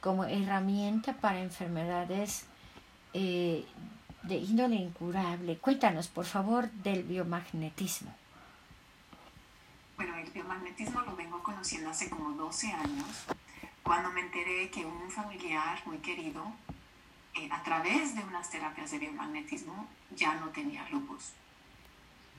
como 0.00 0.24
herramienta 0.24 1.14
para 1.14 1.40
enfermedades 1.40 2.46
eh, 3.14 3.64
de 4.22 4.36
índole 4.36 4.76
incurable. 4.76 5.58
Cuéntanos, 5.58 6.08
por 6.08 6.24
favor, 6.24 6.70
del 6.70 7.02
biomagnetismo. 7.04 8.14
Bueno, 9.96 10.16
el 10.16 10.30
biomagnetismo 10.30 11.02
lo 11.02 11.14
vengo 11.16 11.42
conociendo 11.42 11.90
hace 11.90 12.10
como 12.10 12.32
12 12.32 12.72
años, 12.72 13.26
cuando 13.82 14.10
me 14.10 14.20
enteré 14.20 14.70
que 14.70 14.84
un 14.84 15.10
familiar 15.10 15.80
muy 15.86 15.98
querido, 15.98 16.52
eh, 17.34 17.48
a 17.50 17.62
través 17.62 18.14
de 18.14 18.22
unas 18.22 18.50
terapias 18.50 18.90
de 18.90 18.98
biomagnetismo, 18.98 19.86
ya 20.16 20.34
no 20.34 20.48
tenía 20.48 20.88
lupus. 20.90 21.32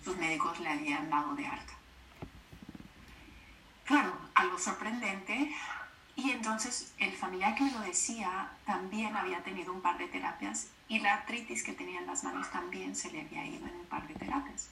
Sus 0.03 0.17
médicos 0.17 0.59
le 0.59 0.69
habían 0.69 1.09
dado 1.09 1.35
de 1.35 1.45
alta. 1.45 1.73
Claro, 3.85 4.13
algo 4.35 4.57
sorprendente. 4.57 5.53
Y 6.15 6.31
entonces 6.31 6.93
el 6.99 7.11
familiar 7.13 7.55
que 7.55 7.63
me 7.63 7.71
lo 7.71 7.79
decía 7.81 8.51
también 8.65 9.15
había 9.15 9.43
tenido 9.43 9.73
un 9.73 9.81
par 9.81 9.97
de 9.97 10.07
terapias 10.07 10.67
y 10.87 10.99
la 10.99 11.13
artritis 11.13 11.63
que 11.63 11.73
tenía 11.73 11.99
en 11.99 12.05
las 12.05 12.23
manos 12.23 12.51
también 12.51 12.95
se 12.95 13.11
le 13.11 13.21
había 13.21 13.45
ido 13.45 13.67
en 13.67 13.75
un 13.75 13.85
par 13.85 14.07
de 14.07 14.13
terapias. 14.13 14.69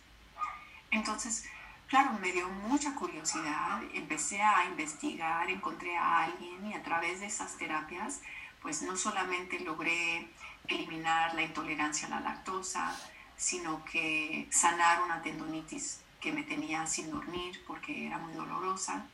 Entonces, 0.91 1.45
claro, 1.87 2.11
me 2.21 2.31
dio 2.31 2.47
mucha 2.49 2.93
curiosidad, 2.93 3.81
empecé 3.93 4.41
a 4.41 4.65
investigar, 4.65 5.49
encontré 5.49 5.97
a 5.97 6.25
alguien 6.25 6.67
y 6.67 6.73
a 6.73 6.83
través 6.83 7.21
de 7.21 7.25
esas 7.25 7.57
terapias, 7.57 8.21
pues 8.61 8.83
no 8.83 8.95
solamente 8.95 9.59
logré 9.61 10.27
eliminar 10.67 11.33
la 11.33 11.41
intolerancia 11.41 12.07
a 12.07 12.11
la 12.11 12.19
lactosa, 12.19 12.95
sino 13.35 13.83
que 13.85 14.47
sanar 14.51 15.01
una 15.01 15.21
tendonitis 15.23 16.01
que 16.19 16.31
me 16.31 16.43
tenía 16.43 16.85
sin 16.85 17.09
dormir 17.09 17.63
porque 17.65 18.05
era 18.05 18.19
muy 18.19 18.33
dolorosa. 18.33 19.07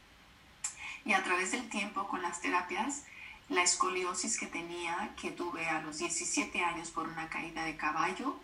Y 1.07 1.13
a 1.13 1.23
través 1.23 1.53
del 1.53 1.69
tiempo 1.69 2.05
con 2.09 2.21
las 2.21 2.41
terapias, 2.41 3.05
la 3.47 3.63
escoliosis 3.63 4.37
que 4.37 4.45
tenía, 4.45 5.13
que 5.15 5.31
tuve 5.31 5.65
a 5.65 5.81
los 5.81 5.99
17 5.99 6.61
años 6.61 6.91
por 6.91 7.07
una 7.07 7.29
caída 7.29 7.63
de 7.63 7.77
caballo, 7.77 8.35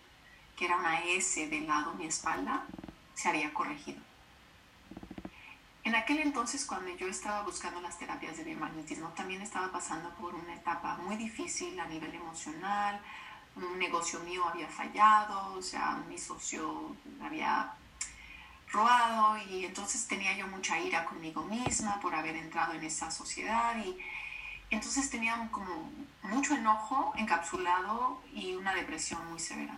que 0.55 0.63
era 0.63 0.77
una 0.77 1.01
S 1.03 1.45
del 1.49 1.67
lado 1.67 1.93
mi 1.95 2.05
espalda, 2.05 2.65
se 3.15 3.27
había 3.27 3.53
corregido. 3.53 4.01
En 5.83 5.93
aquel 5.93 6.19
entonces, 6.19 6.65
cuando 6.65 6.95
yo 6.95 7.07
estaba 7.07 7.41
buscando 7.41 7.81
las 7.81 7.99
terapias 7.99 8.37
de 8.37 8.45
biomagnetismo, 8.45 9.09
también 9.09 9.41
estaba 9.41 9.69
pasando 9.69 10.09
por 10.11 10.33
una 10.33 10.55
etapa 10.55 10.95
muy 10.99 11.17
difícil 11.17 11.77
a 11.77 11.87
nivel 11.87 12.15
emocional. 12.15 13.01
Un 13.57 13.77
negocio 13.77 14.21
mío 14.21 14.47
había 14.47 14.69
fallado, 14.69 15.53
o 15.55 15.61
sea, 15.61 16.01
mi 16.07 16.17
socio 16.17 16.95
había 17.21 17.73
robado 18.73 19.37
y 19.37 19.65
entonces 19.65 20.07
tenía 20.07 20.35
yo 20.35 20.47
mucha 20.47 20.79
ira 20.79 21.05
conmigo 21.05 21.43
misma 21.43 21.99
por 22.01 22.15
haber 22.15 22.35
entrado 22.35 22.73
en 22.73 22.83
esa 22.83 23.11
sociedad 23.11 23.77
y 23.77 23.95
entonces 24.71 25.09
tenía 25.11 25.47
como 25.51 25.91
mucho 26.23 26.55
enojo 26.55 27.13
encapsulado 27.15 28.21
y 28.33 28.55
una 28.55 28.73
depresión 28.73 29.25
muy 29.29 29.39
severa. 29.39 29.77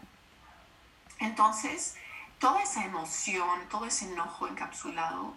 Entonces, 1.20 1.96
toda 2.40 2.64
esa 2.64 2.86
emoción, 2.86 3.68
todo 3.70 3.86
ese 3.86 4.06
enojo 4.12 4.48
encapsulado, 4.48 5.34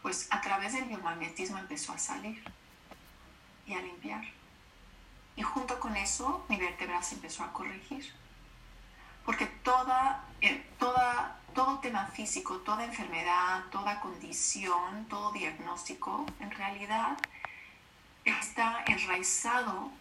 pues 0.00 0.28
a 0.30 0.40
través 0.40 0.72
del 0.72 0.84
biomagnetismo 0.84 1.58
empezó 1.58 1.92
a 1.92 1.98
salir 1.98 2.42
y 3.66 3.74
a 3.74 3.82
limpiar. 3.82 4.24
Y 5.36 5.42
junto 5.42 5.78
con 5.78 5.96
eso, 5.96 6.44
mi 6.48 6.56
vértebra 6.56 7.02
se 7.02 7.14
empezó 7.14 7.44
a 7.44 7.52
corregir. 7.52 8.12
Porque 9.24 9.46
toda, 9.46 10.21
todo 11.64 11.78
tema 11.78 12.06
físico, 12.06 12.56
toda 12.56 12.84
enfermedad, 12.84 13.62
toda 13.70 14.00
condición, 14.00 15.06
todo 15.08 15.30
diagnóstico, 15.30 16.26
en 16.40 16.50
realidad 16.50 17.16
está 18.24 18.82
enraizado 18.88 19.92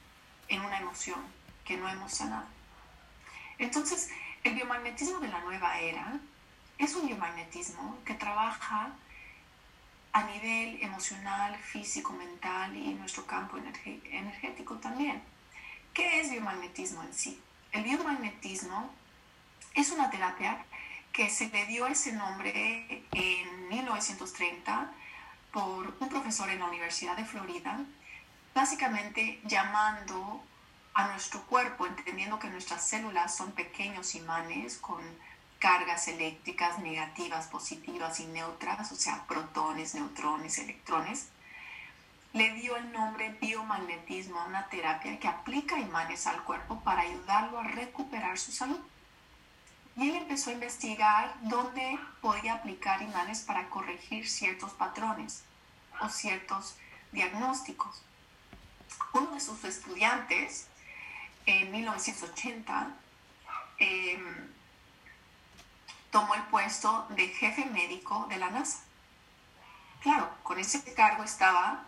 en 0.48 0.59
una 0.62 0.80
emoción 0.80 1.20
que 1.64 1.78
no 1.78 1.88
hemos 1.88 2.14
sanado. 2.16 2.48
Entonces, 3.59 4.09
el 4.44 4.56
biomagnetismo 4.56 5.20
de 5.20 5.28
la 5.28 5.39
nueva 5.42 5.78
era 5.78 6.20
es 6.80 6.95
un 6.95 7.05
biomagnetismo 7.05 7.95
que 8.05 8.16
trabaja 8.16 8.89
a 10.14 10.23
nivel 10.23 10.82
emocional, 10.82 11.55
físico, 11.60 12.11
mental 12.14 12.76
y 12.76 12.95
nuestro 12.95 13.28
campo 13.28 13.58
energético 13.58 14.78
también. 14.78 15.22
¿Qué 15.93 16.22
es 16.22 16.32
biomagnetismo 16.32 17.04
en 17.04 17.14
sí? 17.14 17.39
El 17.72 17.83
biomagnetismo 17.83 18.89
es 19.76 19.92
una 19.92 20.10
terapia 20.10 20.66
que 21.14 21.30
se 21.30 21.49
le 21.49 21.66
dio 21.66 21.88
ese 21.88 22.14
nombre 22.14 23.04
en 23.11 23.70
1930 23.70 24.92
por 25.52 25.94
un 25.99 26.10
profesor 26.10 26.49
en 26.49 26.60
la 26.60 26.66
Universidad 26.66 27.17
de 27.17 27.26
Florida, 27.26 27.80
básicamente 28.55 29.39
llamando 29.44 30.42
a 30.94 31.08
nuestro 31.10 31.42
cuerpo, 31.44 31.86
entendiendo 31.86 32.39
que 32.39 32.49
nuestras 32.49 32.88
células 32.88 33.36
son 33.36 33.52
pequeños 33.52 34.16
imanes 34.16 34.77
con 34.77 35.02
cargas 35.60 36.08
eléctricas 36.08 36.80
negativas, 36.80 37.48
positivas 37.48 38.20
y 38.20 38.26
neutras, 38.26 38.92
o 38.92 38.95
sea, 38.95 39.26
protones, 39.28 39.93
neutrones, 39.93 40.58
electrones, 40.58 41.28
le 42.33 42.54
dio 42.54 42.78
el 42.78 42.92
nombre 42.92 43.38
biomagnetismo 43.42 44.39
a 44.39 44.45
una 44.45 44.67
terapia 44.70 45.20
que 45.20 45.28
aplica 45.28 45.78
imanes 45.78 46.28
al 46.28 46.43
cuerpo 46.43 46.80
para 46.82 47.02
ayudarlo 47.02 47.60
a 47.60 47.64
recuperar 47.64 48.38
su 48.38 48.52
salud. 48.52 48.80
Y 49.96 50.10
él 50.10 50.16
empezó 50.16 50.50
a 50.50 50.54
investigar 50.54 51.36
dónde 51.42 52.00
podía 52.22 52.54
aplicar 52.54 53.02
imanes 53.02 53.42
para 53.42 53.70
corregir 53.70 54.28
ciertos 54.30 54.72
patrones 54.74 55.44
o 56.00 56.10
ciertos 56.10 56.76
diagnósticos. 57.12 58.04
Uno 59.14 59.32
de 59.32 59.40
sus 59.40 59.64
estudiantes, 59.64 60.68
en 61.46 61.72
1980, 61.72 62.96
em, 63.80 64.52
tomó 66.10 66.36
el 66.36 66.44
puesto 66.44 67.08
de 67.10 67.28
jefe 67.28 67.66
médico 67.66 68.28
de 68.30 68.38
la 68.38 68.50
NASA. 68.50 68.80
Claro, 70.02 70.30
con 70.44 70.60
ese 70.60 70.84
cargo 70.94 71.23
estaba 71.23 71.84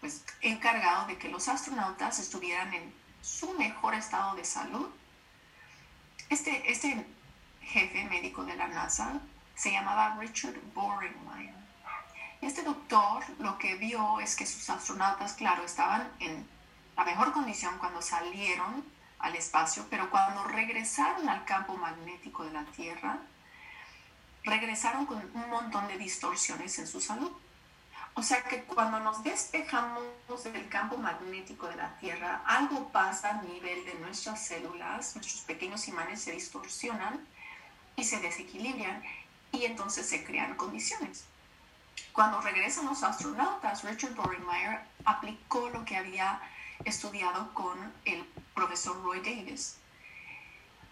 pues, 0.00 0.24
encargado 0.40 1.06
de 1.06 1.18
que 1.18 1.28
los 1.28 1.48
astronautas 1.48 2.18
estuvieran 2.18 2.72
en 2.74 2.94
su 3.22 3.52
mejor 3.54 3.94
estado 3.94 4.34
de 4.34 4.44
salud. 4.44 4.88
Este, 6.28 6.70
este 6.70 7.06
jefe 7.70 8.04
médico 8.04 8.44
de 8.44 8.56
la 8.56 8.68
NASA, 8.68 9.20
se 9.54 9.70
llamaba 9.70 10.16
Richard 10.18 10.58
Boringmeyer. 10.74 11.54
Y 12.40 12.46
este 12.46 12.62
doctor 12.62 13.22
lo 13.38 13.58
que 13.58 13.76
vio 13.76 14.20
es 14.20 14.34
que 14.34 14.46
sus 14.46 14.68
astronautas, 14.70 15.34
claro, 15.34 15.64
estaban 15.64 16.10
en 16.18 16.46
la 16.96 17.04
mejor 17.04 17.32
condición 17.32 17.78
cuando 17.78 18.02
salieron 18.02 18.84
al 19.18 19.36
espacio, 19.36 19.86
pero 19.90 20.10
cuando 20.10 20.44
regresaron 20.44 21.28
al 21.28 21.44
campo 21.44 21.76
magnético 21.76 22.44
de 22.44 22.52
la 22.52 22.64
Tierra, 22.64 23.18
regresaron 24.44 25.06
con 25.06 25.18
un 25.18 25.50
montón 25.50 25.86
de 25.88 25.98
distorsiones 25.98 26.78
en 26.78 26.86
su 26.86 27.00
salud. 27.00 27.30
O 28.14 28.22
sea 28.22 28.42
que 28.42 28.64
cuando 28.64 28.98
nos 29.00 29.22
despejamos 29.22 30.02
del 30.44 30.68
campo 30.68 30.96
magnético 30.96 31.68
de 31.68 31.76
la 31.76 31.94
Tierra, 31.98 32.42
algo 32.46 32.88
pasa 32.88 33.30
a 33.30 33.42
nivel 33.42 33.84
de 33.84 33.94
nuestras 33.94 34.44
células, 34.44 35.14
nuestros 35.14 35.42
pequeños 35.42 35.86
imanes 35.86 36.22
se 36.22 36.32
distorsionan 36.32 37.20
y 37.96 38.04
se 38.04 38.20
desequilibran 38.20 39.02
y 39.52 39.64
entonces 39.64 40.08
se 40.08 40.24
crean 40.24 40.56
condiciones. 40.56 41.24
Cuando 42.12 42.40
regresan 42.40 42.86
los 42.86 43.02
astronautas, 43.02 43.84
Richard 43.84 44.14
Boringmeyer 44.14 44.80
aplicó 45.04 45.68
lo 45.70 45.84
que 45.84 45.96
había 45.96 46.40
estudiado 46.84 47.52
con 47.54 47.78
el 48.04 48.24
profesor 48.54 49.02
Roy 49.02 49.20
Davis. 49.20 49.76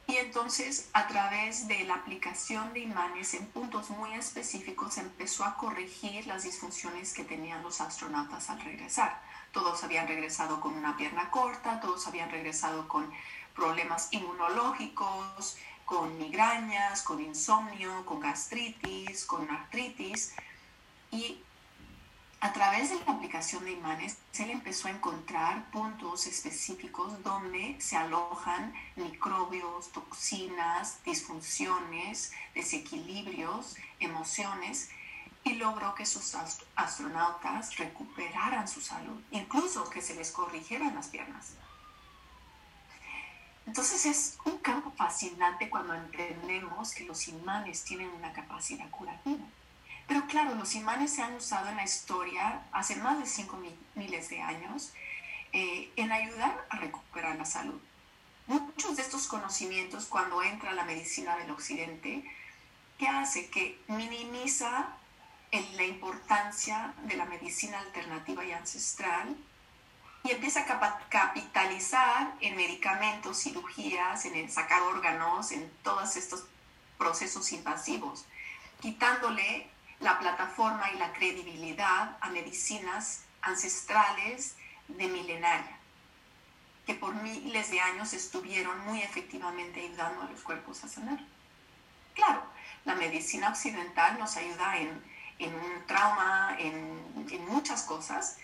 Y 0.06 0.16
entonces, 0.16 0.88
a 0.94 1.06
través 1.06 1.68
de 1.68 1.84
la 1.84 1.96
aplicación 1.96 2.72
de 2.72 2.80
imanes 2.80 3.34
en 3.34 3.46
puntos 3.46 3.90
muy 3.90 4.14
específicos, 4.14 4.96
empezó 4.96 5.44
a 5.44 5.56
corregir 5.56 6.26
las 6.26 6.44
disfunciones 6.44 7.12
que 7.12 7.24
tenían 7.24 7.62
los 7.62 7.82
astronautas 7.82 8.48
al 8.48 8.60
regresar. 8.60 9.20
Todos 9.52 9.84
habían 9.84 10.08
regresado 10.08 10.60
con 10.60 10.74
una 10.74 10.96
pierna 10.96 11.30
corta, 11.30 11.80
todos 11.80 12.06
habían 12.06 12.30
regresado 12.30 12.88
con 12.88 13.10
problemas 13.54 14.08
inmunológicos, 14.12 15.58
con 15.88 16.18
migrañas, 16.18 17.00
con 17.00 17.18
insomnio, 17.18 18.04
con 18.04 18.20
gastritis, 18.20 19.24
con 19.24 19.50
artritis. 19.50 20.34
Y 21.10 21.42
a 22.40 22.52
través 22.52 22.90
de 22.90 22.96
la 23.06 23.12
aplicación 23.12 23.64
de 23.64 23.72
imanes, 23.72 24.18
él 24.38 24.50
empezó 24.50 24.88
a 24.88 24.90
encontrar 24.90 25.70
puntos 25.70 26.26
específicos 26.26 27.22
donde 27.22 27.80
se 27.80 27.96
alojan 27.96 28.74
microbios, 28.96 29.90
toxinas, 29.90 31.02
disfunciones, 31.04 32.32
desequilibrios, 32.54 33.76
emociones, 33.98 34.90
y 35.42 35.54
logró 35.54 35.94
que 35.94 36.04
sus 36.04 36.36
astronautas 36.74 37.78
recuperaran 37.78 38.68
su 38.68 38.82
salud, 38.82 39.22
incluso 39.30 39.88
que 39.88 40.02
se 40.02 40.14
les 40.14 40.32
corrigieran 40.32 40.94
las 40.94 41.08
piernas. 41.08 41.54
Entonces 43.68 44.06
es 44.06 44.38
un 44.46 44.56
campo 44.56 44.90
fascinante 44.96 45.68
cuando 45.68 45.92
entendemos 45.94 46.94
que 46.94 47.04
los 47.04 47.28
imanes 47.28 47.84
tienen 47.84 48.08
una 48.08 48.32
capacidad 48.32 48.88
curativa. 48.88 49.44
Pero 50.06 50.26
claro, 50.26 50.54
los 50.54 50.74
imanes 50.74 51.12
se 51.12 51.20
han 51.20 51.34
usado 51.34 51.68
en 51.68 51.76
la 51.76 51.84
historia 51.84 52.62
hace 52.72 52.96
más 52.96 53.18
de 53.18 53.26
cinco 53.26 53.60
miles 53.94 54.30
de 54.30 54.40
años 54.40 54.94
eh, 55.52 55.92
en 55.96 56.10
ayudar 56.10 56.66
a 56.70 56.78
recuperar 56.78 57.36
la 57.36 57.44
salud. 57.44 57.78
Muchos 58.46 58.96
de 58.96 59.02
estos 59.02 59.26
conocimientos, 59.26 60.06
cuando 60.06 60.42
entra 60.42 60.72
la 60.72 60.84
medicina 60.84 61.36
del 61.36 61.50
occidente, 61.50 62.24
¿qué 62.96 63.06
hace? 63.06 63.50
Que 63.50 63.78
minimiza 63.88 64.96
la 65.76 65.84
importancia 65.84 66.94
de 67.02 67.18
la 67.18 67.26
medicina 67.26 67.78
alternativa 67.80 68.46
y 68.46 68.52
ancestral 68.52 69.36
y 70.24 70.32
empieza 70.32 70.60
a 70.60 70.98
capitalizar 71.08 72.34
en 72.40 72.56
medicamentos, 72.56 73.42
cirugías, 73.42 74.24
en 74.24 74.50
sacar 74.50 74.82
órganos, 74.82 75.52
en 75.52 75.70
todos 75.82 76.16
estos 76.16 76.44
procesos 76.98 77.52
invasivos, 77.52 78.26
quitándole 78.80 79.68
la 80.00 80.18
plataforma 80.18 80.90
y 80.92 80.98
la 80.98 81.12
credibilidad 81.12 82.16
a 82.20 82.28
medicinas 82.30 83.22
ancestrales 83.42 84.56
de 84.88 85.06
milenaria, 85.08 85.78
que 86.86 86.94
por 86.94 87.14
miles 87.14 87.70
de 87.70 87.80
años 87.80 88.12
estuvieron 88.12 88.78
muy 88.86 89.02
efectivamente 89.02 89.80
ayudando 89.80 90.22
a 90.22 90.30
los 90.30 90.40
cuerpos 90.42 90.82
a 90.84 90.88
sanar. 90.88 91.20
Claro, 92.14 92.42
la 92.84 92.94
medicina 92.94 93.50
occidental 93.50 94.18
nos 94.18 94.36
ayuda 94.36 94.76
en, 94.76 95.02
en 95.38 95.54
un 95.54 95.86
trauma, 95.86 96.56
en, 96.58 97.26
en 97.30 97.46
muchas 97.46 97.82
cosas, 97.82 98.38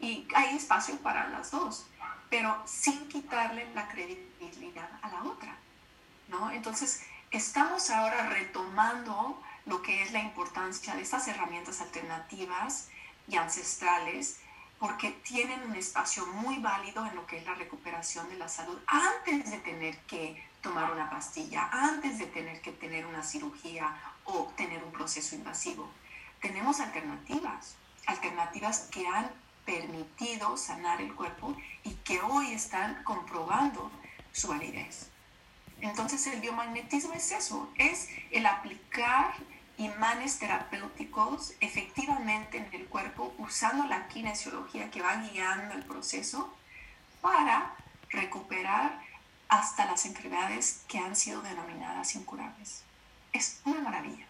y 0.00 0.26
hay 0.34 0.56
espacio 0.56 0.96
para 0.98 1.28
las 1.28 1.50
dos, 1.50 1.86
pero 2.30 2.62
sin 2.66 3.08
quitarle 3.08 3.68
la 3.74 3.88
credibilidad 3.88 4.88
a 5.02 5.08
la 5.08 5.24
otra, 5.24 5.56
¿no? 6.28 6.50
Entonces, 6.50 7.02
estamos 7.30 7.90
ahora 7.90 8.28
retomando 8.28 9.42
lo 9.66 9.82
que 9.82 10.02
es 10.02 10.12
la 10.12 10.20
importancia 10.20 10.94
de 10.94 11.02
estas 11.02 11.28
herramientas 11.28 11.80
alternativas 11.80 12.88
y 13.28 13.36
ancestrales, 13.36 14.40
porque 14.78 15.10
tienen 15.10 15.62
un 15.62 15.76
espacio 15.76 16.26
muy 16.26 16.58
válido 16.58 17.04
en 17.04 17.14
lo 17.14 17.26
que 17.26 17.36
es 17.36 17.44
la 17.44 17.54
recuperación 17.54 18.28
de 18.30 18.36
la 18.36 18.48
salud 18.48 18.78
antes 18.86 19.50
de 19.50 19.58
tener 19.58 19.98
que 20.06 20.42
tomar 20.62 20.90
una 20.90 21.10
pastilla, 21.10 21.68
antes 21.70 22.18
de 22.18 22.26
tener 22.26 22.62
que 22.62 22.72
tener 22.72 23.04
una 23.04 23.22
cirugía 23.22 23.94
o 24.24 24.50
tener 24.56 24.82
un 24.82 24.92
proceso 24.92 25.34
invasivo. 25.34 25.90
Tenemos 26.40 26.80
alternativas, 26.80 27.76
alternativas 28.06 28.88
que 28.90 29.06
han 29.06 29.30
permitido 29.64 30.56
sanar 30.56 31.00
el 31.00 31.14
cuerpo 31.14 31.56
y 31.84 31.94
que 31.96 32.20
hoy 32.20 32.52
están 32.52 33.02
comprobando 33.04 33.90
su 34.32 34.48
validez. 34.48 35.10
Entonces 35.80 36.26
el 36.26 36.40
biomagnetismo 36.40 37.14
es 37.14 37.32
eso, 37.32 37.70
es 37.76 38.08
el 38.30 38.46
aplicar 38.46 39.34
imanes 39.78 40.38
terapéuticos 40.38 41.54
efectivamente 41.60 42.58
en 42.58 42.68
el 42.72 42.86
cuerpo 42.86 43.34
usando 43.38 43.86
la 43.86 44.08
kinesiología 44.08 44.90
que 44.90 45.00
va 45.00 45.16
guiando 45.16 45.74
el 45.74 45.84
proceso 45.84 46.54
para 47.22 47.74
recuperar 48.10 49.00
hasta 49.48 49.86
las 49.86 50.04
enfermedades 50.04 50.82
que 50.86 50.98
han 50.98 51.16
sido 51.16 51.40
denominadas 51.40 52.14
incurables. 52.14 52.82
Es 53.32 53.60
una 53.64 53.80
maravilla. 53.80 54.29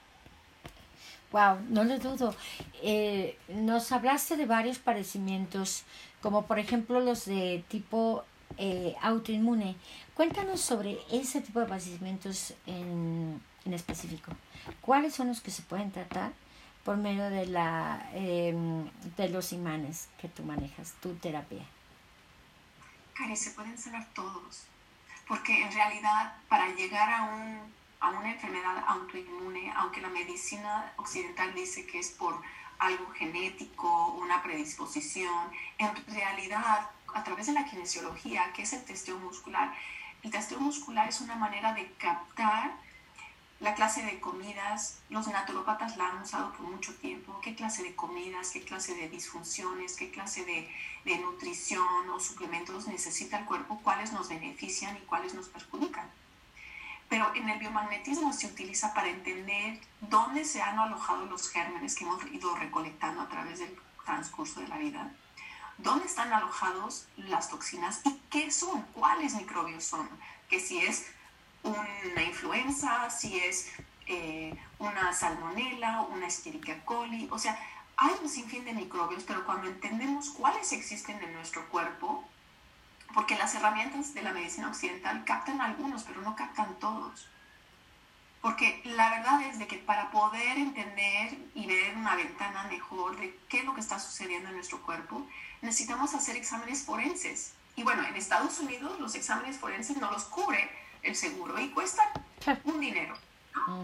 Wow, 1.33 1.61
no 1.69 1.85
lo 1.85 1.99
dudo. 1.99 2.35
Eh, 2.83 3.39
nos 3.49 3.93
hablaste 3.93 4.37
de 4.37 4.47
varios 4.47 4.79
padecimientos, 4.79 5.85
como 6.23 6.47
por 6.47 6.59
ejemplo 6.59 7.01
los 7.01 7.25
de 7.27 7.65
tipo 7.69 8.25
eh, 8.59 8.97
autoinmune. 9.01 9.77
Cuéntanos 10.15 10.61
sobre 10.61 10.99
ese 11.11 11.41
tipo 11.41 11.61
de 11.61 11.67
padecimientos 11.67 12.55
en, 12.67 13.41
en, 13.65 13.75
específico. 13.75 14.33
¿Cuáles 14.81 15.15
son 15.15 15.29
los 15.29 15.41
que 15.41 15.53
se 15.53 15.63
pueden 15.63 15.93
tratar 15.93 16.33
por 16.85 16.97
medio 16.97 17.31
de, 17.31 17.47
la, 17.47 18.11
em, 18.13 18.91
de 19.17 19.29
los 19.29 19.53
imanes 19.53 20.09
que 20.21 20.29
tú 20.29 20.43
manejas, 20.43 20.95
tu 21.01 21.15
terapia? 21.15 21.65
Cari, 23.15 23.37
se 23.37 23.51
pueden 23.51 23.79
sanar 23.79 24.07
todos, 24.15 24.65
porque 25.29 25.63
en 25.63 25.73
realidad 25.73 26.35
para 26.49 26.75
llegar 26.75 27.09
a 27.13 27.23
un 27.25 27.80
a 28.01 28.09
una 28.11 28.33
enfermedad 28.33 28.83
autoinmune, 28.87 29.73
aunque 29.77 30.01
la 30.01 30.09
medicina 30.09 30.93
occidental 30.97 31.55
dice 31.55 31.87
que 31.87 31.99
es 31.99 32.11
por 32.11 32.41
algo 32.79 33.11
genético, 33.13 34.15
una 34.15 34.43
predisposición, 34.43 35.51
en 35.79 35.95
realidad 36.07 36.89
a 37.15 37.25
través 37.25 37.47
de 37.47 37.53
la 37.53 37.67
kinesiología, 37.67 38.53
que 38.55 38.63
es 38.63 38.73
el 38.73 38.85
testeo 38.85 39.19
muscular, 39.19 39.75
el 40.23 40.31
testeo 40.31 40.61
muscular 40.61 41.09
es 41.09 41.21
una 41.21 41.37
manera 41.37 41.75
de 41.75 41.93
captar 41.99 42.73
la 43.61 43.75
clase 43.75 44.03
de 44.03 44.19
comidas, 44.21 45.01
los 45.11 45.29
naturópatas 45.29 45.99
la 45.99 46.09
han 46.09 46.23
usado 46.23 46.53
por 46.53 46.67
mucho 46.67 46.95
tiempo, 46.95 47.39
qué 47.43 47.55
clase 47.55 47.83
de 47.83 47.95
comidas, 47.95 48.51
qué 48.53 48.63
clase 48.63 48.95
de 48.95 49.11
disfunciones, 49.11 49.97
qué 49.97 50.11
clase 50.11 50.47
de 51.05 51.19
nutrición 51.19 52.09
o 52.09 52.19
suplementos 52.19 52.87
necesita 52.87 53.39
el 53.39 53.45
cuerpo, 53.45 53.79
cuáles 53.83 54.13
nos 54.13 54.31
benefician 54.31 54.97
y 54.97 55.01
cuáles 55.01 55.35
nos 55.35 55.49
perjudican 55.49 56.09
pero 57.11 57.35
en 57.35 57.51
el 57.51 57.59
biomagnetismo 57.59 58.33
se 58.33 58.47
utiliza 58.47 58.95
para 58.95 59.09
entender 59.09 59.81
dónde 60.01 60.45
se 60.45 60.63
han 60.63 60.79
alojado 60.79 61.27
los 61.27 61.51
gérmenes 61.51 61.97
que 61.97 62.05
hemos 62.05 62.25
ido 62.33 62.55
recolectando 62.55 63.21
a 63.21 63.29
través 63.29 63.59
del 63.59 63.77
transcurso 64.07 64.61
de 64.61 64.69
la 64.69 64.79
vida, 64.79 65.13
dónde 65.79 66.07
están 66.07 66.33
alojados 66.33 67.09
las 67.17 67.51
toxinas 67.51 68.01
y 68.05 68.17
qué 68.31 68.53
son, 68.53 68.83
cuáles 68.95 69.35
microbios 69.35 69.83
son, 69.83 70.09
que 70.49 70.61
si 70.61 70.79
es 70.79 71.07
una 71.65 72.23
influenza, 72.23 73.11
si 73.11 73.39
es 73.39 73.73
eh, 74.07 74.57
una 74.79 75.13
salmonela, 75.13 76.03
una 76.03 76.29
Escherichia 76.29 76.85
coli, 76.85 77.29
o 77.33 77.41
sea, 77.41 77.59
hay 77.97 78.13
un 78.23 78.29
sinfín 78.29 78.65
de 78.65 78.73
microbios, 78.73 79.25
pero 79.25 79.45
cuando 79.45 79.67
entendemos 79.67 80.31
cuáles 80.31 80.71
existen 80.71 81.21
en 81.21 81.35
nuestro 81.35 81.69
cuerpo, 81.69 82.25
porque 83.15 83.37
las 83.37 83.55
herramientas 83.55 84.15
de 84.15 84.23
la 84.23 84.33
medicina 84.33 84.69
occidental 84.69 85.25
captan 85.25 85.61
algunos, 85.61 86.05
pero 86.05 86.21
no 86.23 86.37
captan 86.37 86.75
todos. 86.79 87.29
Porque 88.41 88.81
la 88.85 89.11
verdad 89.11 89.43
es 89.43 89.59
de 89.59 89.67
que 89.67 89.77
para 89.77 90.11
poder 90.11 90.57
entender 90.57 91.37
y 91.55 91.67
ver 91.67 91.97
una 91.97 92.17
ventana 92.17 92.65
mejor 92.65 93.19
de 93.19 93.37
qué 93.49 93.59
es 93.59 93.65
lo 93.65 93.75
que 93.75 93.81
está 93.81 93.99
sucediendo 93.99 94.49
en 94.49 94.55
nuestro 94.55 94.81
cuerpo, 94.83 95.27
necesitamos 95.61 96.15
hacer 96.15 96.37
exámenes 96.37 96.83
forenses. 96.83 97.53
Y 97.77 97.83
bueno, 97.83 98.03
en 98.07 98.17
Estados 98.17 98.59
Unidos 98.61 98.99
los 98.99 99.15
exámenes 99.15 99.59
forenses 99.59 99.97
no 99.99 100.11
los 100.11 100.25
cubre 100.25 100.71
el 101.03 101.15
seguro 101.17 101.61
y 101.61 101.71
cuestan 101.71 102.09
un 102.65 102.81
dinero. 102.81 103.15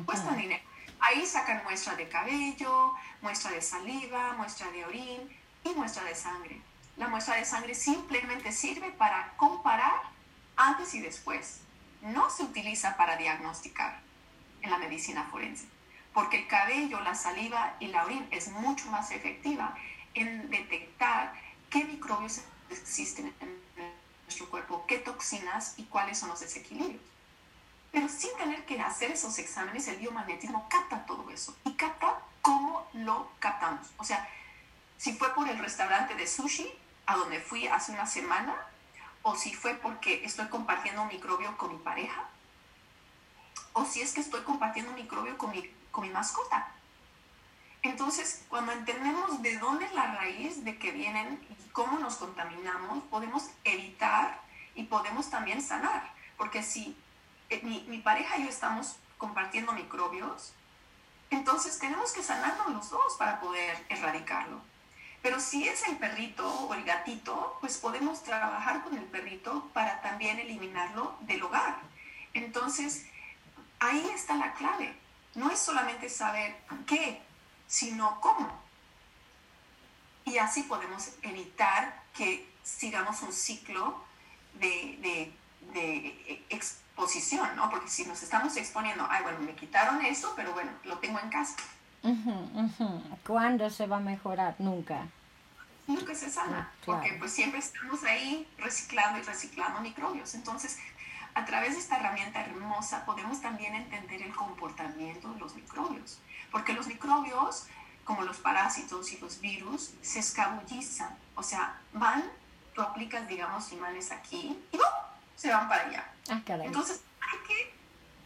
Cuestan 0.07 0.37
dinero. 0.39 0.63
Ahí 1.01 1.27
sacan 1.27 1.63
muestra 1.65 1.95
de 1.95 2.09
cabello, 2.09 2.95
muestra 3.21 3.51
de 3.51 3.61
saliva, 3.61 4.33
muestra 4.35 4.71
de 4.71 4.85
orín 4.85 5.37
y 5.65 5.69
muestra 5.71 6.05
de 6.05 6.15
sangre. 6.15 6.61
La 6.97 7.09
muestra 7.09 7.37
de 7.37 7.45
sangre 7.45 7.75
simplemente 7.75 8.53
sirve 8.53 8.91
para 8.91 9.35
comparar 9.37 10.01
antes 10.57 10.95
y 10.95 11.01
después. 11.01 11.61
No 12.01 12.31
se 12.31 12.45
utiliza 12.45 12.97
para 12.97 13.17
diagnosticar 13.17 14.01
en 14.63 14.71
la 14.71 14.79
medicina 14.79 15.29
forense, 15.31 15.67
porque 16.15 16.39
el 16.39 16.47
cabello, 16.47 17.01
la 17.01 17.15
saliva 17.15 17.77
y 17.81 17.89
la 17.89 18.05
orina 18.05 18.27
es 18.31 18.49
mucho 18.49 18.87
más 18.91 19.11
efectiva 19.11 19.77
en 20.15 20.49
detectar 20.51 21.33
qué 21.69 21.85
microbios 21.85 22.41
existen 22.71 23.35
en 23.41 23.61
nuestro 24.25 24.49
cuerpo, 24.49 24.85
qué 24.87 24.99
toxinas 24.99 25.75
y 25.77 25.85
cuáles 25.85 26.19
son 26.19 26.31
los 26.31 26.41
desequilibrios. 26.41 27.03
Pero 27.93 28.09
sin 28.09 28.35
tener 28.37 28.65
que 28.65 28.81
hacer 28.81 29.11
esos 29.11 29.39
exámenes, 29.39 29.89
el 29.89 29.97
biomagnetismo 29.97 30.69
capta 30.69 31.05
todo 31.07 31.31
eso 31.31 31.57
y 31.65 31.73
capta 31.75 32.21
cómo 32.43 32.89
lo 32.95 33.31
captamos. 33.39 33.87
O 33.99 34.05
sea, 34.05 34.29
si 34.97 35.13
fue 35.15 35.35
por 35.35 35.49
el 35.49 35.59
restaurante 35.59 36.15
de 36.15 36.27
sushi, 36.27 36.73
a 37.07 37.17
donde 37.17 37.41
fui 37.41 37.67
hace 37.69 37.93
una 37.93 38.07
semana 38.07 38.55
o 39.23 39.35
si 39.37 39.55
fue 39.55 39.75
porque 39.75 40.25
estoy 40.25 40.47
compartiendo 40.49 41.03
un 41.03 41.09
microbio 41.09 41.57
con 41.57 41.73
mi 41.73 41.79
pareja 41.79 42.29
o 43.73 43.85
si 43.85 44.01
es 44.01 44.13
que 44.13 44.21
estoy 44.21 44.43
compartiendo 44.43 44.91
un 44.91 44.97
microbio 44.97 45.37
con 45.37 45.51
mi, 45.51 45.71
con 45.91 46.05
mi 46.05 46.11
mascota. 46.11 46.73
Entonces, 47.83 48.45
cuando 48.49 48.73
entendemos 48.73 49.43
de 49.43 49.59
dónde 49.59 49.85
es 49.85 49.93
la 49.93 50.15
raíz 50.15 50.65
de 50.65 50.79
que 50.79 50.93
vienen 50.93 51.47
y 51.51 51.69
cómo 51.71 51.99
nos 51.99 52.17
contaminamos, 52.17 53.05
podemos 53.05 53.51
evitar 53.65 54.41
y 54.75 54.85
podemos 54.85 55.31
también 55.31 55.63
sanar. 55.63 56.11
Porque 56.37 56.63
si 56.63 56.97
eh, 57.51 57.61
mi, 57.63 57.85
mi 57.89 57.99
pareja 57.99 58.39
y 58.39 58.45
yo 58.45 58.49
estamos 58.49 58.97
compartiendo 59.19 59.73
microbios, 59.73 60.55
entonces 61.31 61.79
tenemos 61.79 62.13
que 62.13 62.23
sanarnos 62.23 62.69
los 62.69 62.91
dos 62.91 63.17
para 63.19 63.41
poder 63.41 63.85
erradicarlo. 63.89 64.61
Pero 65.23 65.41
si 65.41 65.67
es 65.69 65.87
el 65.89 65.97
perrito 65.97 66.49
o 66.49 66.75
el 66.75 66.85
gatito, 66.85 67.59
pues 67.61 67.79
podemos 67.79 68.23
trabajar 68.23 68.83
con 68.85 68.97
el 68.97 69.05
perrito 69.05 69.69
para 69.73 70.01
también 70.01 70.39
eliminarlo 70.39 71.17
del 71.21 71.43
hogar. 71.43 71.79
Entonces, 72.35 73.07
ahí 73.81 74.09
está 74.15 74.35
la 74.37 74.53
clave. 74.55 74.95
No 75.35 75.51
es 75.51 75.59
solamente 75.59 76.09
saber 76.09 76.57
qué, 76.87 77.21
sino 77.67 78.21
cómo. 78.21 78.67
Y 80.25 80.39
así 80.39 80.63
podemos 80.65 81.11
evitar 81.23 82.03
que 82.15 82.49
sigamos 82.63 83.23
un 83.23 83.33
ciclo 83.33 84.05
de, 84.55 85.33
exposición, 86.49 87.55
¿no? 87.55 87.71
Porque 87.71 87.89
si 87.89 88.05
nos 88.07 88.23
estamos 88.23 88.57
exponiendo, 88.57 89.07
ay, 89.09 89.23
bueno, 89.23 89.39
me 89.41 89.55
quitaron 89.55 90.05
eso, 90.05 90.33
pero 90.35 90.53
bueno, 90.53 90.73
lo 90.85 90.99
tengo 90.99 91.21
en 91.21 91.29
casa. 91.29 91.57
¿Cuándo 93.27 93.71
se 93.71 93.87
va 93.87 93.97
a 93.97 94.01
mejorar? 94.01 94.55
Nunca. 94.59 95.07
que 95.87 96.15
se 96.15 96.31
sana, 96.31 96.71
ah, 96.71 96.77
porque 96.85 97.17
pues 97.19 97.33
siempre 97.33 97.61
estamos 97.61 98.03
ahí 98.05 98.49
reciclando 98.59 99.19
y 99.19 99.23
reciclando 99.23 99.81
microbios. 99.81 100.35
Entonces, 100.35 100.79
a 101.35 101.45
través 101.45 101.75
de 101.75 101.81
esta 101.81 101.97
herramienta 101.97 102.41
hermosa 102.41 103.05
podemos 103.05 103.41
también 103.41 103.75
entender 103.75 104.23
el 104.23 104.35
comportamiento 104.35 105.33
de 105.33 105.39
los 105.39 105.55
microbios, 105.55 106.19
porque 106.51 106.73
los 106.73 106.87
microbios, 106.87 107.67
como 108.05 108.23
los 108.23 108.39
parásitos 108.39 109.13
y 109.13 109.19
los 109.19 109.41
virus, 109.41 109.93
se 110.01 110.21
escabullizan, 110.21 111.17
o 111.35 111.43
sea, 111.43 111.79
van, 111.93 112.25
tú 112.75 112.83
aplicas, 112.83 113.29
digamos, 113.29 113.71
imanes 113.73 114.11
aquí 114.11 114.59
y 114.73 114.79
se 115.37 115.51
van 115.51 115.69
para 115.69 115.87
allá. 115.87 116.13
Ah, 116.31 116.41
Entonces, 116.65 117.03
hay 117.21 117.39
que 117.47 117.75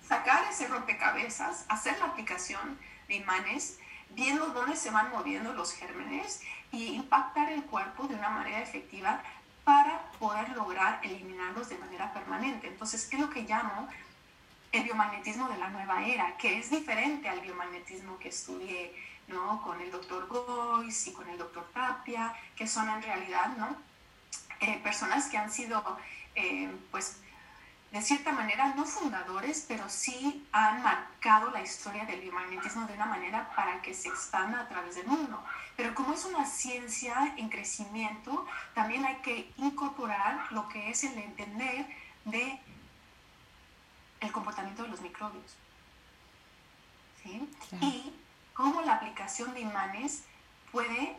sacar 0.06 0.44
ese 0.50 0.68
rompecabezas, 0.68 1.64
hacer 1.68 1.98
la 1.98 2.06
aplicación 2.06 2.78
imanes, 3.16 3.78
viendo 4.10 4.46
dónde 4.48 4.76
se 4.76 4.90
van 4.90 5.10
moviendo 5.10 5.52
los 5.54 5.72
gérmenes 5.72 6.42
y 6.72 6.94
impactar 6.94 7.50
el 7.50 7.64
cuerpo 7.64 8.06
de 8.06 8.14
una 8.14 8.30
manera 8.30 8.60
efectiva 8.60 9.22
para 9.64 10.10
poder 10.18 10.48
lograr 10.50 11.00
eliminarlos 11.02 11.68
de 11.68 11.78
manera 11.78 12.12
permanente. 12.12 12.68
Entonces, 12.68 13.06
¿qué 13.06 13.16
es 13.16 13.22
lo 13.22 13.30
que 13.30 13.42
llamo 13.42 13.88
el 14.72 14.84
biomagnetismo 14.84 15.48
de 15.48 15.58
la 15.58 15.68
nueva 15.68 16.04
era? 16.04 16.36
Que 16.36 16.58
es 16.58 16.70
diferente 16.70 17.28
al 17.28 17.40
biomagnetismo 17.40 18.18
que 18.18 18.28
estudié 18.28 18.94
¿no? 19.28 19.62
con 19.62 19.80
el 19.80 19.90
doctor 19.90 20.26
Gois 20.28 21.06
y 21.06 21.12
con 21.12 21.28
el 21.28 21.38
doctor 21.38 21.68
Tapia, 21.72 22.34
que 22.56 22.66
son 22.66 22.88
en 22.88 23.02
realidad 23.02 23.56
¿no? 23.56 23.76
Eh, 24.60 24.78
personas 24.82 25.28
que 25.28 25.38
han 25.38 25.50
sido, 25.50 25.98
eh, 26.34 26.70
pues, 26.90 27.20
de 27.90 28.02
cierta 28.02 28.30
manera, 28.30 28.72
no 28.76 28.84
fundadores, 28.84 29.64
pero 29.66 29.88
sí 29.88 30.46
han 30.52 30.82
marcado 30.82 31.50
la 31.50 31.60
historia 31.60 32.04
del 32.04 32.20
biomagnetismo 32.20 32.86
de 32.86 32.94
una 32.94 33.06
manera 33.06 33.50
para 33.56 33.82
que 33.82 33.94
se 33.94 34.08
expanda 34.08 34.60
a 34.60 34.68
través 34.68 34.94
del 34.94 35.08
mundo. 35.08 35.42
Pero 35.76 35.92
como 35.94 36.12
es 36.12 36.24
una 36.24 36.46
ciencia 36.46 37.34
en 37.36 37.48
crecimiento, 37.48 38.46
también 38.74 39.04
hay 39.04 39.16
que 39.16 39.52
incorporar 39.56 40.52
lo 40.52 40.68
que 40.68 40.90
es 40.90 41.02
el 41.02 41.18
entender 41.18 41.86
de 42.26 42.60
el 44.20 44.32
comportamiento 44.32 44.84
de 44.84 44.88
los 44.88 45.00
microbios. 45.00 45.56
¿sí? 47.24 47.50
Y 47.80 48.14
cómo 48.52 48.82
la 48.82 48.94
aplicación 48.94 49.52
de 49.52 49.60
imanes 49.60 50.24
puede 50.70 51.16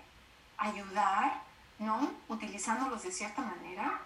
ayudar, 0.57 1.41
¿no? 1.79 2.11
Utilizándolos 2.29 3.03
de 3.03 3.11
cierta 3.11 3.41
manera, 3.41 3.99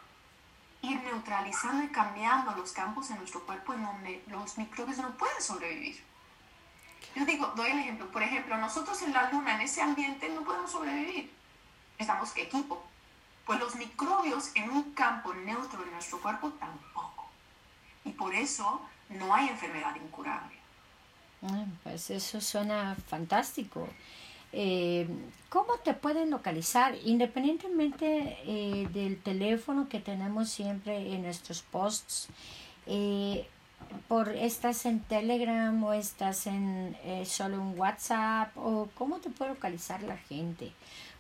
ir 0.92 1.02
neutralizando 1.04 1.84
y 1.84 1.88
cambiando 1.88 2.52
los 2.56 2.72
campos 2.72 3.10
en 3.10 3.18
nuestro 3.18 3.46
cuerpo 3.46 3.74
en 3.74 3.84
donde 3.84 4.24
los 4.28 4.58
microbios 4.58 4.98
no 4.98 5.12
pueden 5.18 5.42
sobrevivir. 5.42 6.04
Yo 7.16 7.26
digo, 7.26 7.54
doy 7.56 7.72
el 7.72 7.80
ejemplo, 7.80 8.08
por 8.12 8.24
ejemplo, 8.24 8.58
nosotros 8.58 9.02
en 9.02 9.14
la 9.14 9.32
luna, 9.32 9.56
en 9.56 9.62
ese 9.62 9.82
ambiente, 9.82 10.30
no 10.30 10.44
podemos 10.44 10.72
sobrevivir. 10.72 11.32
Estamos 11.98 12.32
que 12.32 12.44
equipo. 12.44 12.86
Pues 13.46 13.60
los 13.60 13.76
microbios 13.76 14.52
en 14.56 14.70
un 14.70 14.94
campo 14.94 15.34
neutro 15.34 15.84
en 15.84 15.92
nuestro 15.92 16.20
cuerpo 16.20 16.50
tampoco. 16.52 17.30
Y 18.04 18.12
por 18.12 18.34
eso 18.34 18.82
no 19.10 19.34
hay 19.34 19.50
enfermedad 19.50 19.96
incurable. 19.96 20.56
Pues 21.84 22.10
eso 22.10 22.42
suena 22.42 22.96
fantástico. 23.08 23.88
Eh, 24.58 25.06
¿Cómo 25.50 25.78
te 25.84 25.94
pueden 25.94 26.30
localizar? 26.30 26.96
Independientemente 27.04 28.38
eh, 28.46 28.88
del 28.94 29.22
teléfono 29.22 29.90
que 29.90 30.00
tenemos 30.00 30.50
siempre 30.50 31.14
en 31.14 31.24
nuestros 31.24 31.62
posts, 31.62 32.30
eh, 32.88 33.46
por 34.08 34.30
estás 34.30 34.86
en 34.86 35.02
Telegram 35.02 35.84
o 35.84 35.92
estás 35.92 36.48
en 36.48 36.96
solo 37.26 37.56
en 37.56 37.78
WhatsApp 37.78 38.58
o 38.58 38.88
cómo 38.96 39.18
te 39.18 39.30
puede 39.30 39.52
localizar 39.52 40.02
la 40.04 40.18
gente, 40.18 40.72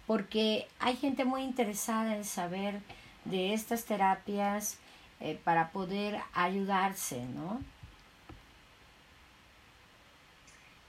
porque 0.07 0.67
hay 0.79 0.95
gente 0.95 1.25
muy 1.25 1.43
interesada 1.43 2.15
en 2.15 2.23
saber 2.23 2.81
de 3.25 3.53
estas 3.53 3.83
terapias 3.83 4.77
para 5.43 5.71
poder 5.71 6.21
ayudarse, 6.33 7.25
¿no? 7.25 7.59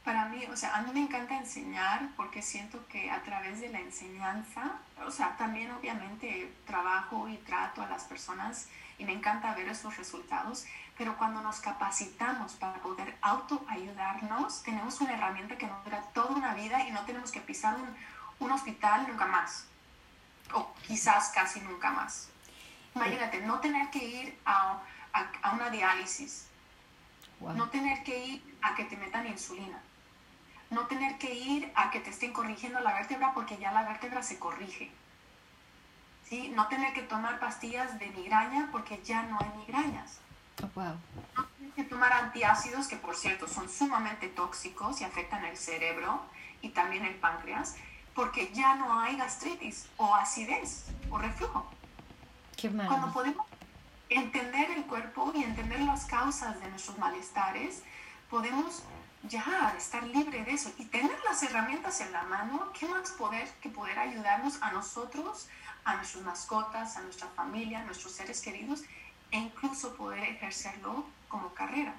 para 0.07 0.26
mí, 0.37 0.47
o 0.53 0.57
sea, 0.57 0.77
a 0.77 0.83
mí 0.83 0.91
me 0.93 1.01
encanta 1.01 1.37
enseñar 1.37 2.09
porque 2.17 2.43
siento 2.43 2.87
que 2.89 3.11
a 3.11 3.23
través 3.23 3.61
de 3.61 3.69
la 3.69 3.81
enseñanza, 3.81 4.79
o 5.05 5.11
sea, 5.11 5.37
también 5.37 5.71
obviamente 5.71 6.55
trabajo 6.67 7.29
y 7.29 7.37
trato 7.39 7.83
a 7.83 7.87
las 7.87 8.05
personas 8.05 8.69
y 8.99 9.05
me 9.05 9.13
encanta 9.13 9.55
ver 9.55 9.69
esos 9.69 9.97
resultados, 9.97 10.67
pero 10.97 11.17
cuando 11.17 11.41
nos 11.43 11.61
capacitamos 11.61 12.53
para 12.55 12.75
poder 12.81 13.17
autoayudarnos, 13.21 14.63
tenemos 14.63 15.01
una 15.01 15.15
herramienta 15.15 15.59
que 15.59 15.67
nos 15.67 15.85
dura 15.85 16.03
toda 16.15 16.35
una 16.35 16.55
vida 16.55 16.87
y 16.87 16.93
no 16.93 17.05
tenemos 17.05 17.31
que 17.33 17.41
pisar 17.41 17.77
un, 17.77 17.97
un 18.47 18.53
hospital 18.53 19.07
nunca 19.09 19.27
más, 19.27 19.67
o 20.53 20.73
quizás 20.87 21.31
casi 21.31 21.61
nunca 21.61 21.91
más. 21.91 22.29
Imagínate, 22.95 23.41
no 23.43 23.61
tener 23.61 23.91
que 23.91 24.05
ir 24.05 24.39
a, 24.47 24.81
a, 25.13 25.27
a 25.43 25.53
una 25.53 25.69
diálisis, 25.71 26.47
no 27.41 27.69
tener 27.69 28.03
que 28.03 28.27
ir 28.27 28.59
a 28.63 28.75
que 28.75 28.85
te 28.85 28.97
metan 28.97 29.27
insulina 29.27 29.79
no 30.71 30.87
tener 30.87 31.19
que 31.19 31.35
ir 31.35 31.73
a 31.75 31.91
que 31.91 32.01
te 32.01 32.11
estén 32.11 32.33
corrigiendo 32.33 32.81
la 32.81 32.95
vértebra 32.95 33.33
porque 33.35 33.59
ya 33.59 33.73
la 33.73 33.85
vértebra 33.85 34.23
se 34.23 34.39
corrige. 34.39 34.91
¿Sí? 36.29 36.49
No 36.49 36.67
tener 36.69 36.93
que 36.93 37.03
tomar 37.03 37.39
pastillas 37.39 37.99
de 37.99 38.09
migraña 38.09 38.69
porque 38.73 39.01
ya 39.05 39.23
no 39.23 39.39
hay 39.41 39.51
migrañas. 39.59 40.19
Oh, 40.63 40.95
no 41.37 41.45
tener 41.45 41.73
que 41.73 41.85
tomar 41.85 42.13
antiácidos 42.13 42.89
que 42.89 42.97
por 42.97 43.15
cierto 43.15 43.47
son 43.47 43.69
sumamente 43.69 44.29
tóxicos 44.29 45.01
y 45.01 45.05
afectan 45.05 45.45
el 45.45 45.57
cerebro 45.57 46.23
y 46.63 46.71
también 46.71 47.05
el 47.05 47.15
páncreas 47.15 47.77
porque 48.15 48.51
ya 48.55 48.75
no 48.77 48.99
hay 48.99 49.17
gastritis 49.17 49.87
o 49.99 50.15
acidez 50.15 50.87
o 51.11 51.19
reflujo. 51.19 51.71
Qué 52.57 52.71
Cuando 52.71 53.13
podemos 53.13 53.47
entender 54.09 54.71
el 54.71 54.85
cuerpo 54.87 55.33
y 55.35 55.45
entender 55.45 55.81
las 55.81 56.07
causas 56.07 56.59
de 56.61 56.69
nuestros 56.71 56.97
malestares, 56.99 57.83
podemos 58.31 58.83
ya 59.29 59.75
estar 59.77 60.03
libre 60.05 60.45
de 60.45 60.53
eso 60.53 60.73
y 60.79 60.85
tener 60.85 61.17
las 61.29 61.43
herramientas 61.43 62.01
en 62.01 62.13
la 62.13 62.23
mano, 62.25 62.73
¿qué 62.79 62.87
más 62.87 63.11
poder 63.13 63.49
que 63.61 63.69
poder 63.69 63.99
ayudarnos 63.99 64.61
a 64.63 64.73
nosotros, 64.73 65.49
a 65.85 65.97
nuestras 65.97 66.25
mascotas, 66.25 66.97
a 66.97 67.03
nuestra 67.03 67.29
familia, 67.29 67.81
a 67.81 67.85
nuestros 67.85 68.13
seres 68.13 68.41
queridos 68.41 68.83
e 69.31 69.39
incluso 69.39 69.95
poder 69.97 70.23
ejercerlo 70.25 71.05
como 71.29 71.53
carrera? 71.55 71.95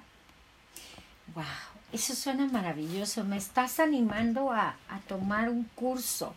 Wow, 1.34 1.44
eso 1.92 2.14
suena 2.14 2.46
maravilloso. 2.46 3.24
Me 3.24 3.36
estás 3.36 3.80
animando 3.80 4.50
a, 4.50 4.76
a 4.88 4.98
tomar 5.06 5.48
un 5.48 5.64
curso 5.74 6.34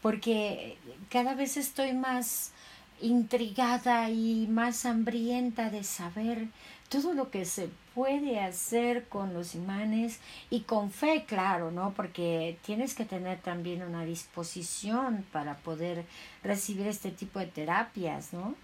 porque 0.00 0.78
cada 1.10 1.34
vez 1.34 1.56
estoy 1.56 1.92
más 1.92 2.52
intrigada 3.00 4.10
y 4.10 4.46
más 4.48 4.84
hambrienta 4.86 5.70
de 5.70 5.84
saber 5.84 6.48
todo 6.92 7.14
lo 7.14 7.30
que 7.30 7.46
se 7.46 7.70
puede 7.94 8.38
hacer 8.38 9.08
con 9.08 9.32
los 9.32 9.54
imanes 9.54 10.20
y 10.50 10.60
con 10.60 10.90
fe, 10.90 11.24
claro, 11.26 11.70
¿no? 11.70 11.94
Porque 11.94 12.58
tienes 12.66 12.94
que 12.94 13.06
tener 13.06 13.40
también 13.40 13.82
una 13.82 14.04
disposición 14.04 15.24
para 15.32 15.56
poder 15.56 16.04
recibir 16.42 16.86
este 16.86 17.10
tipo 17.10 17.38
de 17.38 17.46
terapias, 17.46 18.34
¿no? 18.34 18.54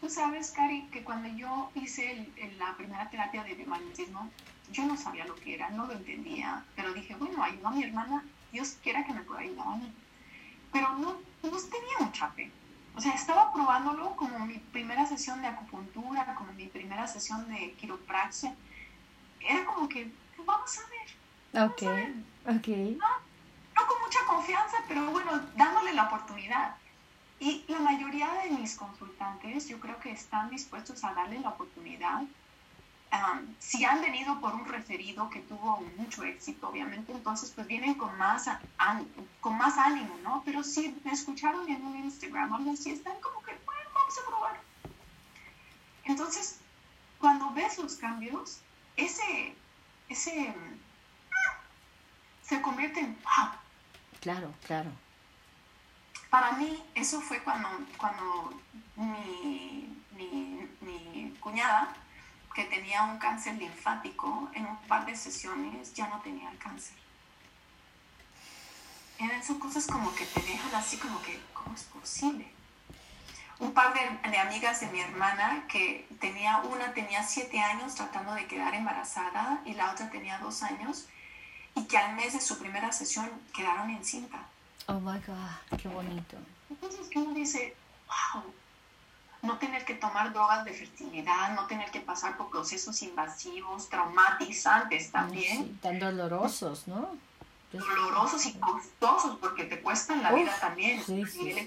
Tú 0.00 0.10
sabes, 0.10 0.50
Cari, 0.50 0.88
que 0.90 1.04
cuando 1.04 1.28
yo 1.36 1.70
hice 1.76 2.26
la 2.58 2.76
primera 2.76 3.08
terapia 3.10 3.44
de 3.44 3.54
biomagnetismo, 3.54 4.28
yo 4.72 4.86
no 4.86 4.96
sabía 4.96 5.24
lo 5.24 5.36
que 5.36 5.54
era, 5.54 5.70
no 5.70 5.86
lo 5.86 5.92
entendía, 5.92 6.64
pero 6.74 6.92
dije, 6.94 7.14
bueno, 7.14 7.44
ayuda 7.44 7.68
a 7.68 7.72
mi 7.72 7.84
hermana, 7.84 8.24
Dios 8.50 8.76
quiera 8.82 9.04
que 9.04 9.12
me 9.12 9.22
pueda 9.22 9.40
ayudar 9.40 9.68
a 9.68 9.76
mí. 9.76 9.92
Pero 10.72 10.98
no, 10.98 11.12
no 11.44 11.58
tenía 11.58 11.98
mucha 12.00 12.28
fe. 12.30 12.50
O 12.98 13.00
sea, 13.00 13.12
estaba 13.12 13.52
probándolo 13.52 14.16
como 14.16 14.40
mi 14.40 14.58
primera 14.58 15.06
sesión 15.06 15.40
de 15.40 15.46
acupuntura, 15.46 16.34
como 16.34 16.52
mi 16.54 16.66
primera 16.66 17.06
sesión 17.06 17.48
de 17.48 17.74
quiropraxia. 17.74 18.56
Era 19.38 19.64
como 19.66 19.88
que, 19.88 20.10
pues, 20.34 20.44
vamos 20.44 20.78
a 20.78 20.82
ver. 20.90 21.70
ok, 21.70 21.82
ok. 22.56 22.68
No, 22.98 23.86
con 23.86 24.00
mucha 24.04 24.18
confianza, 24.26 24.78
pero 24.88 25.12
bueno, 25.12 25.30
dándole 25.54 25.94
la 25.94 26.08
oportunidad. 26.08 26.74
Y 27.38 27.64
la 27.68 27.78
mayoría 27.78 28.32
de 28.42 28.50
mis 28.50 28.74
consultantes 28.74 29.68
yo 29.68 29.78
creo 29.78 30.00
que 30.00 30.10
están 30.10 30.50
dispuestos 30.50 31.04
a 31.04 31.14
darle 31.14 31.38
la 31.38 31.50
oportunidad 31.50 32.22
si 33.58 33.84
han 33.84 34.00
venido 34.00 34.40
por 34.40 34.54
un 34.54 34.66
referido 34.66 35.30
que 35.30 35.40
tuvo 35.40 35.80
mucho 35.96 36.24
éxito, 36.24 36.68
obviamente, 36.68 37.12
entonces 37.12 37.50
pues 37.54 37.66
vienen 37.66 37.94
con 37.94 38.16
más, 38.18 38.48
con 39.40 39.56
más 39.56 39.78
ánimo, 39.78 40.16
¿no? 40.22 40.42
Pero 40.44 40.62
si 40.62 40.98
me 41.04 41.12
escucharon 41.12 41.68
en 41.68 41.84
un 41.84 41.96
Instagram 41.96 42.52
o 42.52 42.56
algo 42.56 42.72
así, 42.72 42.90
están 42.90 43.18
como 43.20 43.42
que, 43.42 43.52
bueno, 43.64 43.90
vamos 43.94 44.18
a 44.18 44.26
probar. 44.26 44.60
Entonces, 46.04 46.60
cuando 47.18 47.50
ves 47.50 47.78
los 47.78 47.96
cambios, 47.96 48.60
ese, 48.96 49.54
ese, 50.08 50.54
se 52.42 52.62
convierte 52.62 53.00
en 53.00 53.14
wow. 53.22 53.50
Claro, 54.20 54.52
claro. 54.66 54.90
Para 56.30 56.52
mí, 56.52 56.82
eso 56.94 57.20
fue 57.20 57.42
cuando, 57.42 57.68
cuando 57.96 58.60
mi, 58.96 59.96
mi, 60.12 60.68
mi 60.80 61.34
cuñada 61.40 61.94
que 62.58 62.64
tenía 62.64 63.04
un 63.04 63.18
cáncer 63.18 63.54
linfático, 63.54 64.50
en 64.52 64.66
un 64.66 64.76
par 64.88 65.06
de 65.06 65.14
sesiones 65.14 65.94
ya 65.94 66.08
no 66.08 66.20
tenía 66.22 66.50
el 66.50 66.58
cáncer. 66.58 66.96
eran, 69.20 69.44
son 69.44 69.60
cosas 69.60 69.86
como 69.86 70.12
que 70.12 70.24
te 70.24 70.40
dejan 70.40 70.74
así 70.74 70.96
como 70.96 71.22
que, 71.22 71.40
¿cómo 71.54 71.76
es 71.76 71.84
posible? 71.84 72.50
Un 73.60 73.72
par 73.72 73.94
de, 73.94 74.28
de, 74.28 74.38
amigas 74.38 74.80
de 74.80 74.88
mi 74.88 74.98
hermana 75.00 75.66
que 75.68 76.08
tenía, 76.18 76.56
una 76.62 76.92
tenía 76.94 77.22
siete 77.22 77.60
años 77.60 77.94
tratando 77.94 78.34
de 78.34 78.48
quedar 78.48 78.74
embarazada 78.74 79.62
y 79.64 79.74
la 79.74 79.92
otra 79.92 80.10
tenía 80.10 80.38
dos 80.38 80.64
años 80.64 81.06
y 81.76 81.84
que 81.84 81.96
al 81.96 82.16
mes 82.16 82.32
de 82.32 82.40
su 82.40 82.58
primera 82.58 82.90
sesión 82.90 83.30
quedaron 83.54 83.88
en 83.90 84.04
cinta. 84.04 84.48
Oh 84.88 84.98
my 84.98 85.20
God, 85.20 85.78
qué 85.80 85.86
bonito. 85.86 86.36
Entonces 86.68 87.08
uno 87.14 87.34
dice, 87.34 87.76
wow, 88.08 88.42
no 89.48 89.58
tener 89.58 89.84
que 89.84 89.94
tomar 89.94 90.32
drogas 90.32 90.64
de 90.64 90.72
fertilidad, 90.72 91.54
no 91.54 91.66
tener 91.66 91.90
que 91.90 92.00
pasar 92.00 92.36
por 92.36 92.50
procesos 92.50 93.02
invasivos, 93.02 93.88
traumatizantes 93.88 95.10
también. 95.10 95.64
Sí, 95.64 95.78
tan 95.82 95.98
dolorosos, 95.98 96.86
¿no? 96.86 97.16
Dolorosos 97.72 98.46
y 98.46 98.52
costosos 98.58 99.38
porque 99.40 99.64
te 99.64 99.80
cuestan 99.80 100.22
la 100.22 100.32
vida 100.32 100.54
también. 100.60 101.02
Sí, 101.02 101.24
sí, 101.26 101.66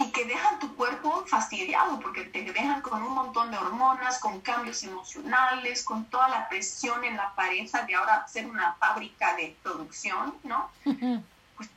y 0.00 0.10
que 0.12 0.24
dejan 0.24 0.58
tu 0.58 0.74
cuerpo 0.76 1.24
fastidiado 1.26 2.00
porque 2.00 2.24
te 2.24 2.42
dejan 2.42 2.80
con 2.80 3.02
un 3.02 3.12
montón 3.12 3.50
de 3.50 3.58
hormonas, 3.58 4.18
con 4.18 4.40
cambios 4.40 4.82
emocionales, 4.82 5.84
con 5.84 6.06
toda 6.06 6.28
la 6.30 6.48
presión 6.48 7.04
en 7.04 7.18
la 7.18 7.34
pareja 7.34 7.82
de 7.82 7.94
ahora 7.94 8.26
ser 8.26 8.46
una 8.46 8.72
fábrica 8.74 9.36
de 9.36 9.54
producción, 9.62 10.34
¿no? 10.42 10.70
pues 11.56 11.68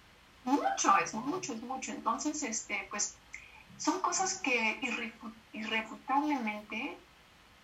mucho, 0.45 0.97
es 0.97 1.13
mucho, 1.13 1.53
es 1.53 1.61
mucho. 1.63 1.91
Entonces, 1.91 2.41
este, 2.43 2.87
pues 2.89 3.15
son 3.77 3.99
cosas 4.01 4.35
que 4.35 4.79
irrefutablemente 5.53 6.97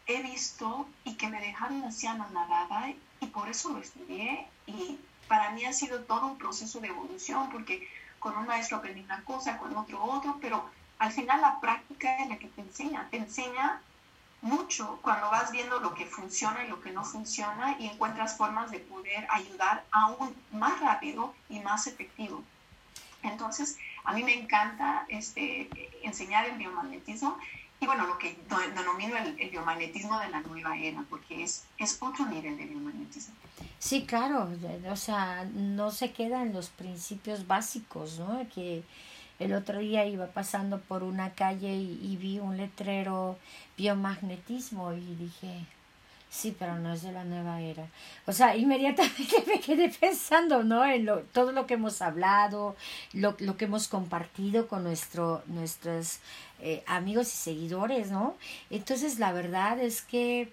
he 0.08 0.22
visto 0.24 0.88
y 1.04 1.16
que 1.16 1.28
me 1.28 1.40
dejaron 1.40 1.84
así 1.84 2.08
anonadada 2.08 2.90
y 3.20 3.26
por 3.28 3.48
eso 3.48 3.70
lo 3.70 3.80
estudié 3.80 4.48
y 4.66 5.00
para 5.28 5.52
mí 5.52 5.66
ha 5.66 5.74
sido 5.74 6.02
todo 6.04 6.26
un 6.26 6.38
proceso 6.38 6.80
de 6.80 6.88
evolución 6.88 7.50
porque 7.52 7.88
con 8.20 8.36
un 8.36 8.48
maestro 8.48 8.78
aprendí 8.78 9.02
una 9.02 9.24
cosa, 9.24 9.58
con 9.58 9.76
otro 9.78 10.04
otro, 10.04 10.38
pero 10.42 10.70
al 10.98 11.12
final 11.12 11.42
la 11.42 11.60
práctica 11.60 12.18
es 12.18 12.30
la 12.30 12.38
que 12.38 12.48
te 12.48 12.62
enseña, 12.62 13.08
te 13.10 13.18
enseña 13.18 13.82
mucho 14.42 15.00
cuando 15.02 15.30
vas 15.30 15.52
viendo 15.52 15.80
lo 15.80 15.94
que 15.94 16.06
funciona 16.06 16.64
y 16.64 16.70
lo 16.70 16.82
que 16.82 16.92
no 16.92 17.04
funciona 17.04 17.76
y 17.80 17.88
encuentras 17.88 18.38
formas 18.38 18.72
de 18.72 18.80
poder 18.80 19.28
ayudar 19.30 19.86
aún 19.92 20.36
más 20.52 20.80
rápido 20.80 21.34
y 21.50 21.60
más 21.60 21.88
efectivo. 21.88 22.44
Entonces, 23.22 23.78
a 24.04 24.14
mí 24.14 24.24
me 24.24 24.34
encanta 24.34 25.06
este, 25.10 25.70
enseñar 26.04 26.46
el 26.46 26.58
biomagnetismo 26.58 27.38
y 27.82 27.86
bueno, 27.86 28.08
lo 28.08 28.18
que 28.18 28.38
denomino 28.76 29.16
el, 29.18 29.40
el, 29.40 29.50
biomagnetismo 29.50 30.20
de 30.20 30.30
la 30.30 30.42
nueva 30.42 30.78
era, 30.78 31.06
porque 31.10 31.44
es, 31.44 31.66
es 31.78 31.98
otro 32.02 32.26
nivel 32.26 32.58
de 32.58 32.66
biomagnetismo. 32.66 33.34
Sí, 33.78 34.06
claro, 34.06 34.50
o 34.90 34.96
sea, 34.98 35.46
no 35.54 35.90
se 35.92 36.12
queda 36.12 36.42
en 36.42 36.52
los 36.52 36.70
principios 36.70 37.48
básicos, 37.48 38.20
¿no? 38.20 38.46
Que 38.54 38.84
el 39.40 39.54
otro 39.54 39.80
día 39.80 40.06
iba 40.06 40.28
pasando 40.28 40.82
por 40.82 41.04
una 41.04 41.34
calle 41.34 41.74
y, 41.74 42.00
y 42.04 42.18
vi 42.18 42.40
un 42.40 42.58
letrero 42.58 43.38
biomagnetismo 43.78 44.92
y 44.92 45.16
dije, 45.16 45.66
Sí, 46.30 46.56
pero 46.58 46.78
no 46.78 46.94
es 46.94 47.02
de 47.02 47.12
la 47.12 47.24
nueva 47.24 47.60
era. 47.60 47.88
O 48.28 48.32
sea, 48.32 48.56
inmediatamente 48.56 49.44
me 49.48 49.60
quedé 49.60 49.90
pensando, 49.90 50.64
¿no? 50.64 50.86
En 50.86 51.06
lo, 51.06 51.22
todo 51.22 51.52
lo 51.52 51.66
que 51.66 51.74
hemos 51.74 52.02
hablado, 52.04 52.76
lo, 53.14 53.36
lo 53.40 53.58
que 53.58 53.66
hemos 53.66 53.88
compartido 53.88 54.68
con 54.68 54.84
nuestro, 54.84 55.42
nuestros 55.48 56.20
eh, 56.62 56.84
amigos 56.86 57.28
y 57.30 57.38
seguidores, 57.38 58.12
¿no? 58.12 58.36
Entonces, 58.70 59.18
la 59.18 59.32
verdad 59.32 59.80
es 59.80 60.04
que 60.04 60.52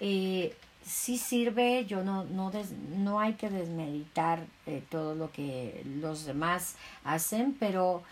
eh, 0.00 0.54
sí 0.84 1.16
sirve, 1.16 1.86
yo 1.86 2.04
no, 2.04 2.24
no, 2.24 2.52
no 2.96 3.18
hay 3.18 3.34
que 3.34 3.48
desmeditar 3.48 4.44
eh, 4.66 4.82
todo 4.90 5.14
lo 5.14 5.32
que 5.32 5.82
los 6.00 6.26
demás 6.26 6.76
hacen, 7.04 7.56
pero 7.58 8.02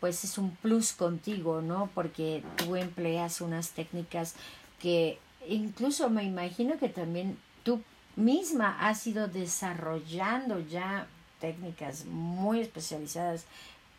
pues 0.00 0.24
es 0.24 0.38
un 0.38 0.50
plus 0.56 0.94
contigo, 0.94 1.60
¿no? 1.60 1.90
Porque 1.94 2.42
tú 2.56 2.74
empleas 2.74 3.42
unas 3.42 3.70
técnicas 3.72 4.34
que 4.80 5.18
incluso 5.48 6.10
me 6.10 6.24
imagino 6.24 6.78
que 6.78 6.88
también 6.88 7.38
tú 7.62 7.82
misma 8.16 8.76
has 8.80 9.06
ido 9.06 9.28
desarrollando 9.28 10.60
ya 10.60 11.06
técnicas 11.40 12.04
muy 12.04 12.60
especializadas 12.60 13.44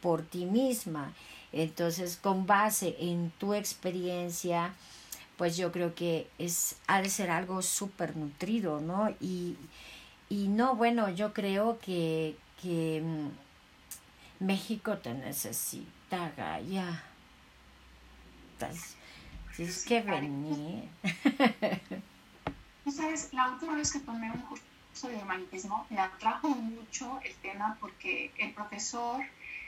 por 0.01 0.23
ti 0.23 0.45
misma. 0.45 1.13
Entonces, 1.51 2.17
con 2.17 2.45
base 2.45 2.95
en 2.99 3.31
tu 3.37 3.53
experiencia, 3.53 4.73
pues 5.37 5.57
yo 5.57 5.71
creo 5.71 5.93
que 5.93 6.27
es, 6.39 6.77
ha 6.87 7.01
de 7.01 7.09
ser 7.09 7.29
algo 7.29 7.61
súper 7.61 8.15
nutrido, 8.15 8.81
¿no? 8.81 9.09
Y, 9.19 9.55
y 10.29 10.47
no, 10.47 10.75
bueno, 10.75 11.09
yo 11.09 11.33
creo 11.33 11.79
que, 11.79 12.35
que 12.61 13.01
mm, 13.03 14.45
México 14.45 14.97
te 14.97 15.13
necesita, 15.13 16.31
ya. 16.69 17.03
Tienes 19.55 19.85
que 19.85 20.01
venir. 20.01 20.89
Tú 22.83 22.91
sabes, 22.91 23.29
la 23.33 23.49
última 23.49 23.75
vez 23.75 23.91
que 23.91 23.99
tomé 23.99 24.31
un 24.31 24.41
curso 24.41 25.07
de 25.07 25.15
humanitismo 25.15 25.85
me 25.89 25.99
atrajo 25.99 26.49
mucho 26.49 27.19
el 27.23 27.35
tema 27.35 27.77
porque 27.79 28.31
el 28.37 28.53
profesor 28.53 29.23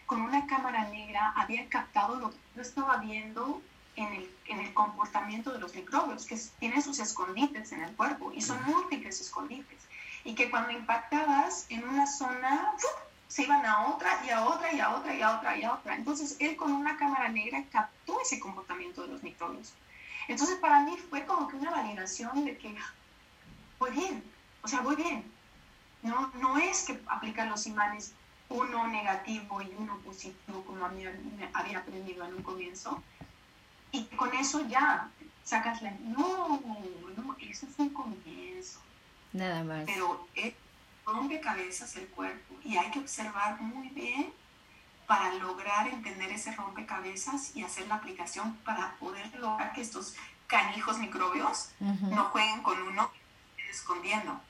con 0.05 0.21
una 0.21 0.45
cámara 0.47 0.89
negra 0.89 1.33
había 1.35 1.67
captado 1.69 2.15
lo 2.15 2.31
que 2.31 2.37
yo 2.55 2.61
estaba 2.61 2.97
viendo 2.97 3.61
en 3.95 4.07
el, 4.13 4.29
en 4.47 4.59
el 4.59 4.73
comportamiento 4.73 5.51
de 5.51 5.59
los 5.59 5.73
microbios, 5.73 6.25
que 6.25 6.37
tienen 6.59 6.81
sus 6.81 6.99
escondites 6.99 7.71
en 7.71 7.81
el 7.81 7.95
cuerpo 7.95 8.31
y 8.33 8.41
son 8.41 8.63
múltiples 8.65 9.21
escondites. 9.21 9.79
Y 10.23 10.33
que 10.35 10.49
cuando 10.49 10.71
impactabas 10.71 11.67
en 11.69 11.87
una 11.87 12.07
zona, 12.07 12.73
se 13.27 13.43
iban 13.43 13.65
a 13.65 13.87
otra 13.87 14.21
y 14.25 14.29
a 14.29 14.45
otra 14.45 14.73
y 14.73 14.79
a 14.79 14.95
otra 14.95 15.15
y 15.15 15.21
a 15.21 15.35
otra 15.35 15.57
y 15.57 15.63
a 15.63 15.73
otra. 15.73 15.95
Entonces 15.95 16.35
él 16.39 16.55
con 16.55 16.71
una 16.71 16.97
cámara 16.97 17.29
negra 17.29 17.63
captó 17.71 18.19
ese 18.21 18.39
comportamiento 18.39 19.01
de 19.01 19.09
los 19.09 19.23
microbios. 19.23 19.73
Entonces 20.27 20.57
para 20.57 20.81
mí 20.81 20.95
fue 21.09 21.25
como 21.25 21.47
que 21.47 21.55
una 21.55 21.71
validación 21.71 22.45
de 22.45 22.57
que 22.57 22.75
voy 23.79 23.91
bien, 23.91 24.23
o 24.61 24.67
sea, 24.67 24.81
voy 24.81 24.95
bien. 24.95 25.31
No, 26.01 26.31
no 26.39 26.57
es 26.57 26.83
que 26.83 26.99
aplicar 27.07 27.47
los 27.47 27.65
imanes 27.65 28.13
uno 28.49 28.87
negativo 28.87 29.61
y 29.61 29.73
uno 29.77 29.97
positivo 29.99 30.63
como 30.65 30.85
a 30.85 30.89
mí 30.89 31.03
había 31.53 31.79
aprendido 31.79 32.25
en 32.25 32.35
un 32.35 32.43
comienzo. 32.43 33.01
Y 33.91 34.03
con 34.05 34.33
eso 34.35 34.67
ya 34.67 35.09
sacas 35.43 35.81
la... 35.81 35.91
No, 36.01 36.61
no, 37.17 37.35
eso 37.39 37.65
es 37.65 37.79
un 37.79 37.89
comienzo. 37.89 38.79
Nada 39.33 39.63
más. 39.63 39.85
Pero 39.85 40.27
es 40.35 40.53
rompecabezas 41.05 41.95
el 41.95 42.07
cuerpo 42.07 42.55
y 42.63 42.77
hay 42.77 42.89
que 42.91 42.99
observar 42.99 43.59
muy 43.61 43.89
bien 43.89 44.33
para 45.07 45.33
lograr 45.35 45.87
entender 45.87 46.31
ese 46.31 46.51
rompecabezas 46.53 47.55
y 47.55 47.63
hacer 47.63 47.87
la 47.87 47.95
aplicación 47.95 48.55
para 48.65 48.95
poder 48.95 49.33
lograr 49.39 49.73
que 49.73 49.81
estos 49.81 50.15
canijos 50.47 50.97
microbios 50.97 51.69
no 51.79 52.25
jueguen 52.25 52.61
con 52.63 52.81
uno 52.81 53.11
escondiendo. 53.69 54.41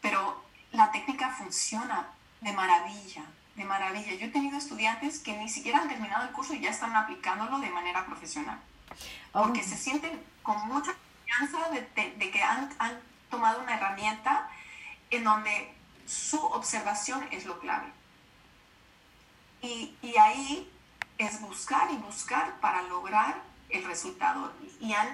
Pero 0.00 0.44
la 0.72 0.90
técnica 0.90 1.30
funciona 1.30 2.08
de 2.40 2.52
maravilla, 2.52 3.24
de 3.56 3.64
maravilla. 3.64 4.14
Yo 4.14 4.26
he 4.26 4.30
tenido 4.30 4.58
estudiantes 4.58 5.20
que 5.20 5.36
ni 5.36 5.48
siquiera 5.48 5.80
han 5.80 5.88
terminado 5.88 6.24
el 6.24 6.32
curso 6.32 6.54
y 6.54 6.60
ya 6.60 6.70
están 6.70 6.94
aplicándolo 6.94 7.58
de 7.58 7.70
manera 7.70 8.04
profesional. 8.04 8.58
Porque 9.32 9.60
oh. 9.60 9.64
se 9.64 9.76
sienten 9.76 10.22
con 10.42 10.66
mucha 10.68 10.92
confianza 10.92 11.70
de, 11.70 12.14
de, 12.18 12.30
que 12.30 12.42
han, 12.42 12.68
han 12.78 12.98
tomado 13.30 13.62
una 13.62 13.76
herramienta 13.76 14.50
en 15.10 15.24
donde 15.24 15.74
su 16.06 16.38
observación 16.38 17.26
es 17.30 17.44
lo 17.44 17.58
clave. 17.58 17.92
Y, 19.60 19.96
y, 20.02 20.16
ahí 20.16 20.70
es 21.18 21.40
buscar 21.40 21.90
y 21.92 21.96
buscar 21.96 22.58
para 22.60 22.82
lograr 22.82 23.40
el 23.68 23.84
resultado. 23.84 24.52
Y 24.80 24.92
han, 24.92 25.08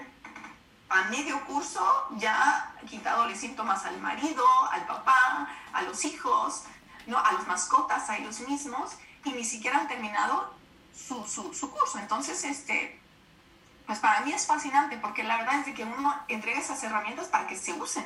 a 0.89 1.05
medio 1.05 1.45
curso 1.45 2.09
ya 2.17 2.75
quitado 2.89 3.29
los 3.29 3.39
síntomas 3.39 3.85
al 3.85 3.99
marido, 4.01 4.45
al 4.71 4.87
papá, 4.87 5.49
a 5.73 5.83
los 5.83 6.05
hijos, 6.05 6.65
¿no? 7.07 7.19
a 7.19 7.33
las 7.33 7.47
mascotas, 7.47 8.09
a 8.09 8.17
ellos 8.17 8.41
mismos, 8.41 8.93
y 9.25 9.33
ni 9.33 9.45
siquiera 9.45 9.81
han 9.81 9.89
terminado 9.89 10.55
su, 10.95 11.27
su, 11.27 11.53
su 11.53 11.71
curso. 11.71 11.99
Entonces, 11.99 12.43
este, 12.45 12.99
pues 13.87 13.99
para 13.99 14.21
mí 14.21 14.33
es 14.33 14.47
fascinante 14.47 14.97
porque 14.99 15.23
la 15.23 15.39
verdad 15.39 15.61
es 15.61 15.67
de 15.67 15.75
que 15.75 15.85
uno 15.85 16.15
entrega 16.29 16.61
esas 16.61 16.83
herramientas 16.83 17.29
para 17.29 17.47
que 17.47 17.57
se 17.57 17.73
usen 17.73 18.05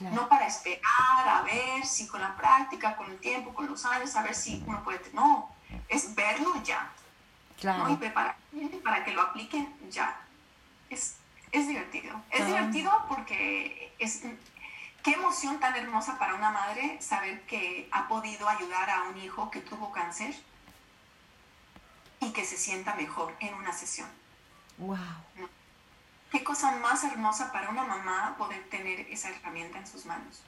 no 0.00 0.28
para 0.28 0.46
esperar 0.46 1.28
a 1.28 1.42
ver 1.42 1.84
si 1.84 2.06
con 2.06 2.20
la 2.20 2.36
práctica, 2.36 2.96
con 2.96 3.10
el 3.10 3.18
tiempo, 3.18 3.54
con 3.54 3.66
los 3.66 3.84
años, 3.84 4.14
a 4.16 4.22
ver 4.22 4.34
si 4.34 4.62
uno 4.66 4.82
puede. 4.82 5.00
No, 5.12 5.50
es 5.88 6.14
verlo 6.14 6.62
ya. 6.62 6.90
Claro. 7.58 7.90
Y 7.90 7.96
preparar 7.96 8.36
para 8.84 9.04
que 9.04 9.12
lo 9.12 9.22
apliquen 9.22 9.74
ya. 9.90 10.20
Es, 10.90 11.16
es 11.52 11.68
divertido. 11.68 12.20
Es 12.30 12.46
divertido 12.46 12.90
porque 13.08 13.94
es. 13.98 14.22
Qué 15.02 15.12
emoción 15.12 15.60
tan 15.60 15.76
hermosa 15.76 16.18
para 16.18 16.34
una 16.34 16.50
madre 16.50 17.00
saber 17.00 17.42
que 17.46 17.88
ha 17.92 18.08
podido 18.08 18.48
ayudar 18.48 18.90
a 18.90 19.04
un 19.04 19.16
hijo 19.18 19.52
que 19.52 19.60
tuvo 19.60 19.92
cáncer 19.92 20.34
y 22.20 22.32
que 22.32 22.44
se 22.44 22.56
sienta 22.56 22.94
mejor 22.96 23.32
en 23.38 23.54
una 23.54 23.72
sesión. 23.72 24.08
Wow 24.78 24.96
qué 26.36 26.44
cosa 26.44 26.70
más 26.72 27.02
hermosa 27.02 27.50
para 27.50 27.70
una 27.70 27.82
mamá 27.82 28.34
poder 28.36 28.62
tener 28.68 29.00
esa 29.10 29.30
herramienta 29.30 29.78
en 29.78 29.86
sus 29.86 30.04
manos. 30.04 30.42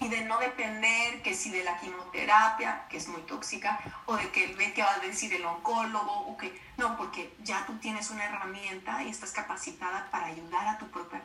y 0.00 0.08
de 0.08 0.24
no 0.24 0.38
depender 0.38 1.22
que 1.22 1.34
si 1.34 1.50
de 1.50 1.62
la 1.64 1.78
quimioterapia, 1.78 2.86
que 2.88 2.96
es 2.96 3.08
muy 3.08 3.22
tóxica, 3.22 3.80
o 4.06 4.16
de 4.16 4.28
que 4.30 4.54
ve 4.54 4.72
que 4.72 4.82
va 4.82 4.92
a 4.92 4.98
decir 4.98 5.32
el 5.32 5.44
oncólogo, 5.44 6.12
o 6.28 6.36
que 6.36 6.60
no, 6.76 6.96
porque 6.96 7.32
ya 7.42 7.64
tú 7.64 7.76
tienes 7.78 8.10
una 8.10 8.24
herramienta 8.24 9.02
y 9.04 9.08
estás 9.08 9.30
capacitada 9.32 10.08
para 10.10 10.26
ayudar 10.26 10.66
a 10.66 10.78
tu 10.78 10.88
propia 10.88 11.22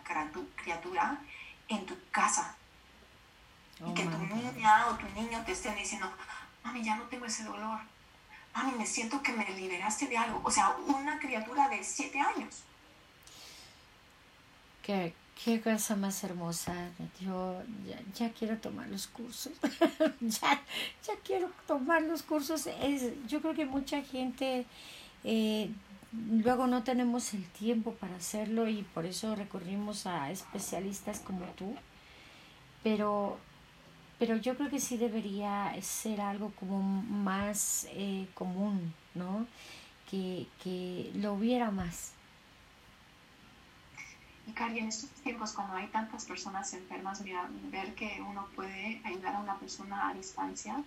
criatura 0.55 1.17
en 1.67 1.85
tu 1.85 1.95
casa. 2.11 2.55
y 3.85 3.93
que 3.93 4.07
oh 4.07 4.11
tu 4.11 4.17
niña 4.35 4.87
o 4.87 4.95
tu 4.95 5.07
niño 5.09 5.43
te 5.45 5.51
estén 5.51 5.75
diciendo, 5.75 6.11
mami, 6.63 6.83
ya 6.83 6.95
no 6.95 7.03
tengo 7.03 7.25
ese 7.25 7.43
dolor. 7.43 7.79
Mami, 8.53 8.71
me 8.73 8.85
siento 8.85 9.21
que 9.21 9.31
me 9.31 9.45
liberaste 9.49 10.07
de 10.07 10.17
algo. 10.17 10.41
O 10.43 10.51
sea, 10.51 10.75
una 10.87 11.19
criatura 11.19 11.69
de 11.69 11.83
siete 11.83 12.19
años. 12.19 12.63
Qué, 14.89 15.13
Qué 15.45 15.61
cosa 15.61 15.95
más 15.95 16.23
hermosa. 16.23 16.73
Yo 17.21 17.61
ya, 18.17 18.31
quiero 18.33 18.57
tomar 18.57 18.89
los 18.89 19.05
cursos. 19.05 19.53
ya, 20.19 20.59
quiero 21.23 21.51
tomar 21.67 22.01
los 22.01 22.23
cursos. 22.23 22.67
Es, 22.81 23.13
yo 23.27 23.39
creo 23.39 23.53
que 23.53 23.65
mucha 23.65 24.01
gente 24.01 24.65
eh, 25.23 25.69
luego 26.11 26.65
no 26.65 26.81
tenemos 26.81 27.35
el 27.35 27.45
tiempo 27.51 27.93
para 27.93 28.15
hacerlo 28.15 28.67
y 28.67 28.81
por 28.81 29.05
eso 29.05 29.35
recurrimos 29.35 30.07
a 30.07 30.31
especialistas 30.31 31.19
como 31.19 31.45
tú. 31.55 31.75
Pero, 32.83 33.37
pero 34.17 34.37
yo 34.37 34.57
creo 34.57 34.71
que 34.71 34.79
sí 34.79 34.97
debería 34.97 35.71
ser 35.81 36.19
algo 36.19 36.51
como 36.59 36.81
más 36.81 37.87
eh, 37.91 38.27
común, 38.33 38.93
¿no? 39.13 39.45
Que, 40.09 40.47
que 40.63 41.11
lo 41.13 41.33
hubiera 41.33 41.69
más 41.69 42.13
y 44.57 44.79
en 44.79 44.87
estos 44.87 45.09
tiempos, 45.21 45.53
cuando 45.53 45.75
hay 45.75 45.87
tantas 45.87 46.25
personas 46.25 46.73
enfermas, 46.73 47.21
mira, 47.21 47.47
ver 47.71 47.93
que 47.95 48.21
uno 48.21 48.47
puede 48.55 49.01
ayudar 49.03 49.35
a 49.35 49.39
una 49.39 49.57
persona 49.57 50.09
a 50.09 50.13
distancia, 50.13 50.83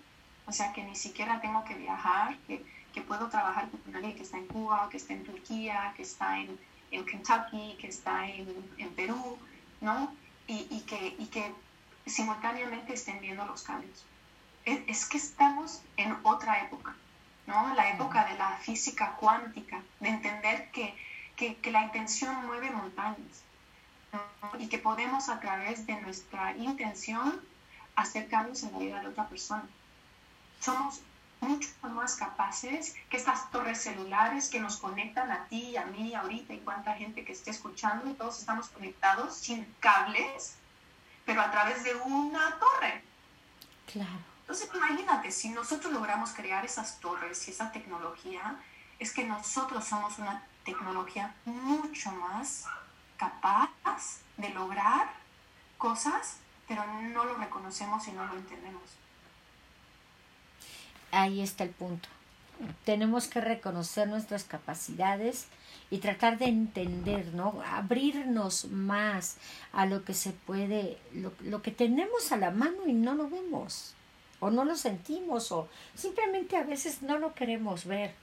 o 0.46 0.53
sea, 0.53 0.72
que 0.72 0.83
ni 0.83 0.96
siquiera 0.96 1.40
tengo 1.40 1.64
que 1.64 1.75
viajar, 1.75 2.37
que, 2.46 2.64
que 2.92 3.01
puedo 3.03 3.29
trabajar 3.29 3.68
con 3.70 3.94
alguien 3.94 4.14
que 4.14 4.22
está 4.22 4.38
en 4.38 4.46
Cuba, 4.46 4.88
que 4.90 4.96
está 4.96 5.12
en 5.14 5.25
Turquía, 5.25 5.92
que 5.96 6.03
está 6.03 6.38
en, 6.38 6.59
en 6.90 7.05
Kentucky, 7.05 7.77
que 7.81 7.88
está 7.88 8.29
en, 8.29 8.48
en 8.79 8.90
Perú, 8.94 9.38
¿no? 9.81 10.12
Y, 10.46 10.66
y, 10.70 10.81
que, 10.81 11.14
y 11.18 11.27
que 11.27 11.55
simultáneamente 12.07 12.94
estén 12.94 13.20
viendo 13.20 13.46
los 13.46 13.62
cambios. 13.62 14.05
Es, 14.64 14.81
es, 14.87 15.07
que 15.07 15.18
estamos 15.18 15.83
en 15.96 16.16
otra 16.25 16.62
época, 16.64 16.94
¿no? 17.46 17.75
La 17.75 17.90
época 17.90 18.25
de 18.27 18.37
la 18.37 18.57
física 18.59 19.16
cuántica, 19.16 19.81
de 20.01 20.09
entender 20.09 20.70
que, 20.72 20.94
que, 21.37 21.57
que 21.57 21.70
la 21.70 21.85
intención 21.85 22.46
mueve 22.46 22.70
montañas 22.70 23.44
y 24.59 24.68
que 24.68 24.79
podemos 24.79 25.29
a 25.29 25.40
través 25.40 25.87
de 25.87 26.01
nuestra 26.01 26.57
intención 26.57 27.40
hacer 27.96 28.29
cambios 28.29 28.62
en 28.62 28.72
la 28.72 28.79
vida 28.79 29.01
de 29.01 29.09
otra 29.09 29.29
persona. 29.29 29.66
Somos 30.61 31.01
mucho 31.40 31.68
más 31.83 32.14
capaces 32.14 32.94
que 33.11 33.16
estas 33.16 33.51
torres 33.51 33.83
celulares 33.83 34.48
que 34.48 34.61
nos 34.61 34.77
conectan 34.77 35.31
a 35.31 35.44
ti 35.46 35.70
y 35.70 35.77
a 35.77 35.85
mí 35.87 36.14
ahorita 36.14 36.55
y 36.55 36.61
cuánta 36.61 36.94
gente 36.94 37.25
que 37.25 37.33
esté 37.33 37.51
escuchando 37.51 38.09
y 38.09 38.14
todos 38.14 38.38
estamos 38.38 38.68
conectados 38.68 39.35
sin 39.35 39.64
cables, 39.81 40.55
pero 41.27 41.40
a 41.40 41.51
través 41.51 41.83
de 41.83 41.94
una 41.96 42.59
torre. 42.59 43.03
Claro. 43.90 44.33
Entonces 44.42 44.70
imagínate, 44.75 45.33
si 45.33 45.48
nosotros 45.48 45.92
logramos 45.92 46.31
crear 46.33 46.64
esas 46.64 47.01
torres 47.01 47.46
y 47.48 47.51
esa 47.51 47.72
tecnología, 47.72 48.57
es 48.98 49.12
que 49.12 49.25
nosotros 49.25 49.85
somos 49.85 50.18
una 50.18 50.44
tecnología 50.64 51.35
mucho 51.44 52.12
más 52.12 52.66
capaz 53.23 54.19
de 54.37 54.49
lograr 54.49 55.13
cosas, 55.79 56.39
pero 56.67 56.85
no 56.87 57.25
lo 57.25 57.35
reconocemos 57.37 58.09
y 58.09 58.13
no 58.13 58.27
lo 58.27 58.35
entendemos. 58.35 58.83
Ahí 61.13 61.41
está 61.41 61.63
el 61.63 61.71
punto. 61.71 62.09
Tenemos 62.85 63.29
que 63.29 63.41
reconocer 63.41 64.09
nuestras 64.09 64.45
capacidades 64.45 65.47
y 65.91 65.99
tratar 65.99 66.39
de 66.39 66.47
entender, 66.47 67.35
¿no? 67.35 67.63
Abrirnos 67.65 68.67
más 68.67 69.37
a 69.73 69.87
lo 69.87 70.05
que 70.05 70.15
se 70.15 70.33
puede, 70.33 70.99
lo, 71.13 71.33
lo 71.41 71.63
que 71.63 71.71
tenemos 71.71 72.33
a 72.33 72.37
la 72.37 72.51
mano 72.51 72.87
y 72.87 72.93
no 72.93 73.15
lo 73.15 73.29
vemos, 73.29 73.95
o 74.41 74.51
no 74.51 74.65
lo 74.65 74.77
sentimos, 74.77 75.53
o 75.53 75.69
simplemente 75.95 76.57
a 76.57 76.65
veces 76.65 77.03
no 77.03 77.19
lo 77.19 77.35
queremos 77.35 77.85
ver. 77.85 78.15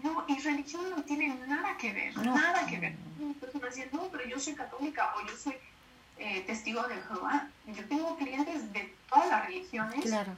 No, 0.00 0.24
y 0.28 0.38
religión 0.38 0.90
no 0.90 1.02
tiene 1.02 1.34
nada 1.46 1.76
que 1.76 1.92
ver, 1.92 2.16
nada 2.18 2.66
que 2.66 2.78
ver. 2.78 2.96
Personas 3.40 3.74
dicen, 3.74 3.90
no, 3.92 4.08
pero 4.12 4.26
yo 4.26 4.38
soy 4.38 4.54
católica 4.54 5.14
o 5.16 5.26
yo 5.26 5.36
soy 5.36 5.56
eh, 6.18 6.42
testigo 6.46 6.82
de 6.82 6.96
Jehová. 7.02 7.48
Yo 7.66 7.84
tengo 7.88 8.16
clientes 8.16 8.72
de 8.72 8.94
todas 9.08 9.28
las 9.28 9.46
religiones 9.46 10.04
claro. 10.04 10.32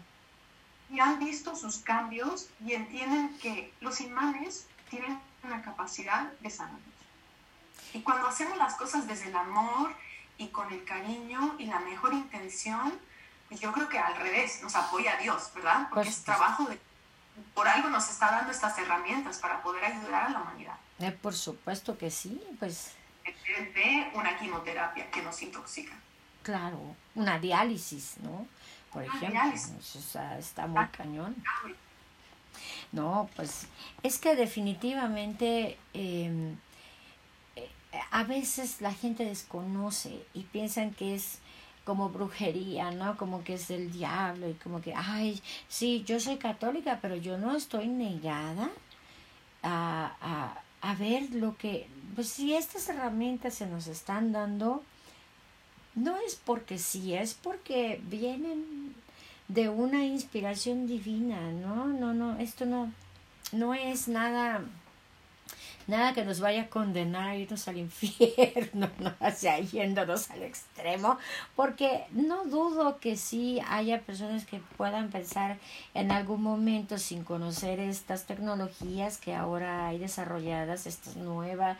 y 0.90 1.00
han 1.00 1.18
visto 1.18 1.56
sus 1.56 1.78
cambios 1.78 2.48
y 2.64 2.72
entienden 2.72 3.36
que 3.38 3.72
los 3.80 4.00
imanes 4.00 4.66
tienen 4.90 5.20
una 5.42 5.62
capacidad 5.62 6.32
de 6.40 6.50
sanarnos. 6.50 6.82
Y 7.92 8.00
cuando 8.00 8.28
hacemos 8.28 8.58
las 8.58 8.74
cosas 8.74 9.06
desde 9.06 9.28
el 9.28 9.36
amor 9.36 9.94
y 10.36 10.48
con 10.48 10.72
el 10.72 10.84
cariño 10.84 11.56
y 11.58 11.66
la 11.66 11.80
mejor 11.80 12.12
intención, 12.12 12.92
yo 13.50 13.72
creo 13.72 13.88
que 13.88 13.98
al 13.98 14.16
revés, 14.16 14.62
nos 14.62 14.74
apoya 14.74 15.14
a 15.14 15.16
Dios, 15.16 15.50
¿verdad? 15.54 15.88
Porque 15.88 16.06
pues, 16.06 16.18
es 16.18 16.24
trabajo 16.24 16.64
de 16.66 16.78
por 17.54 17.68
algo 17.68 17.88
nos 17.88 18.08
está 18.08 18.30
dando 18.30 18.52
estas 18.52 18.78
herramientas 18.78 19.38
para 19.38 19.62
poder 19.62 19.84
ayudar 19.84 20.24
a 20.24 20.28
la 20.30 20.40
humanidad. 20.40 20.74
Eh, 21.00 21.12
por 21.12 21.34
supuesto 21.34 21.96
que 21.96 22.10
sí, 22.10 22.42
pues. 22.58 22.92
De 23.24 24.10
una 24.14 24.38
quimioterapia 24.38 25.10
que 25.10 25.22
nos 25.22 25.40
intoxica. 25.42 25.94
Claro, 26.42 26.96
una 27.14 27.38
diálisis, 27.38 28.16
¿no? 28.22 28.46
Por 28.92 29.04
ejemplo, 29.04 29.40
está 30.38 30.66
muy 30.66 30.86
cañón. 30.88 31.36
No, 32.90 33.28
pues 33.36 33.66
es 34.02 34.18
que 34.18 34.34
definitivamente 34.34 35.78
em, 35.92 36.56
eh, 37.54 37.70
a 38.10 38.24
veces 38.24 38.80
la 38.80 38.94
gente 38.94 39.24
desconoce 39.24 40.24
y 40.32 40.44
piensan 40.44 40.92
que 40.92 41.14
es 41.14 41.38
como 41.88 42.10
brujería, 42.10 42.90
¿no? 42.90 43.16
Como 43.16 43.42
que 43.42 43.54
es 43.54 43.68
del 43.68 43.90
diablo 43.90 44.46
y 44.46 44.52
como 44.52 44.82
que, 44.82 44.92
ay, 44.94 45.40
sí, 45.68 46.04
yo 46.06 46.20
soy 46.20 46.36
católica, 46.36 46.98
pero 47.00 47.16
yo 47.16 47.38
no 47.38 47.56
estoy 47.56 47.88
negada 47.88 48.68
a, 49.62 50.12
a, 50.20 50.60
a 50.86 50.94
ver 50.96 51.30
lo 51.30 51.56
que, 51.56 51.88
pues 52.14 52.28
si 52.28 52.52
estas 52.52 52.90
herramientas 52.90 53.54
se 53.54 53.66
nos 53.66 53.86
están 53.86 54.32
dando, 54.32 54.82
no 55.94 56.18
es 56.26 56.34
porque 56.34 56.76
sí, 56.76 57.14
es 57.14 57.32
porque 57.32 58.02
vienen 58.04 58.94
de 59.48 59.70
una 59.70 60.04
inspiración 60.04 60.86
divina, 60.86 61.40
¿no? 61.52 61.86
No, 61.86 62.12
no, 62.12 62.38
esto 62.38 62.66
no, 62.66 62.92
no 63.52 63.72
es 63.72 64.08
nada 64.08 64.60
nada 65.88 66.12
que 66.12 66.24
nos 66.24 66.38
vaya 66.40 66.62
a 66.62 66.68
condenar 66.68 67.28
a 67.28 67.36
irnos 67.36 67.66
al 67.66 67.78
infierno, 67.78 68.90
no 69.00 69.12
hacia 69.20 69.58
yéndonos 69.58 70.30
al 70.30 70.42
extremo, 70.42 71.18
porque 71.56 72.04
no 72.12 72.44
dudo 72.44 72.98
que 72.98 73.16
sí 73.16 73.58
haya 73.68 74.02
personas 74.02 74.44
que 74.44 74.60
puedan 74.76 75.10
pensar 75.10 75.58
en 75.94 76.12
algún 76.12 76.42
momento 76.42 76.98
sin 76.98 77.24
conocer 77.24 77.80
estas 77.80 78.26
tecnologías 78.26 79.16
que 79.16 79.34
ahora 79.34 79.88
hay 79.88 79.98
desarrolladas, 79.98 80.86
esta 80.86 81.10
nueva 81.18 81.78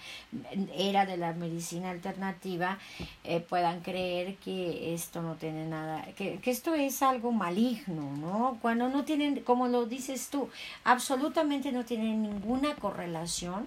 era 0.75 1.05
de 1.05 1.19
la 1.19 1.35
medicina 1.35 1.91
alternativa, 1.91 2.79
eh, 3.25 3.41
puedan 3.41 3.81
creer 3.81 4.37
que 4.37 4.95
esto 4.95 5.21
no 5.21 5.35
tiene 5.35 5.67
nada, 5.67 6.03
que, 6.17 6.39
que 6.39 6.51
esto 6.51 6.75
es 6.75 7.03
algo 7.03 7.31
maligno, 7.31 8.17
¿no? 8.17 8.59
Cuando 8.63 8.89
no 8.89 9.05
tienen, 9.05 9.41
como 9.41 9.69
lo 9.69 9.85
dices 9.85 10.31
tú, 10.31 10.49
absolutamente 10.85 11.73
no 11.73 11.85
tienen 11.85 12.23
ninguna 12.23 12.75
correlación 12.75 13.67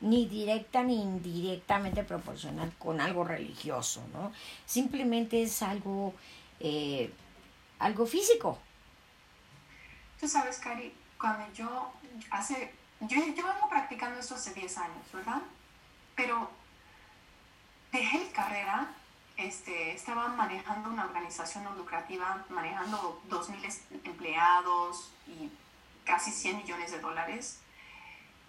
ni 0.00 0.26
directa 0.26 0.82
ni 0.82 1.00
indirectamente 1.02 2.04
proporcional 2.04 2.72
con 2.78 3.00
algo 3.00 3.24
religioso, 3.24 4.02
¿no? 4.12 4.32
Simplemente 4.64 5.42
es 5.42 5.62
algo, 5.62 6.14
eh, 6.60 7.12
algo 7.78 8.06
físico. 8.06 8.58
Tú 10.20 10.28
sabes, 10.28 10.58
Cari, 10.58 10.92
cuando 11.18 11.52
yo 11.52 11.92
hace, 12.30 12.72
yo, 13.00 13.16
yo 13.16 13.46
vengo 13.46 13.68
practicando 13.68 14.20
esto 14.20 14.34
hace 14.34 14.54
10 14.54 14.78
años, 14.78 15.12
¿verdad? 15.12 15.42
Pero 16.14 16.50
dejé 17.92 18.18
mi 18.18 18.30
carrera, 18.30 18.88
este, 19.36 19.92
estaba 19.92 20.28
manejando 20.28 20.90
una 20.90 21.06
organización 21.06 21.64
no 21.64 21.74
lucrativa, 21.74 22.44
manejando 22.48 23.20
2.000 23.28 24.02
empleados 24.04 25.12
y 25.26 25.50
casi 26.04 26.30
100 26.30 26.58
millones 26.58 26.90
de 26.90 27.00
dólares 27.00 27.60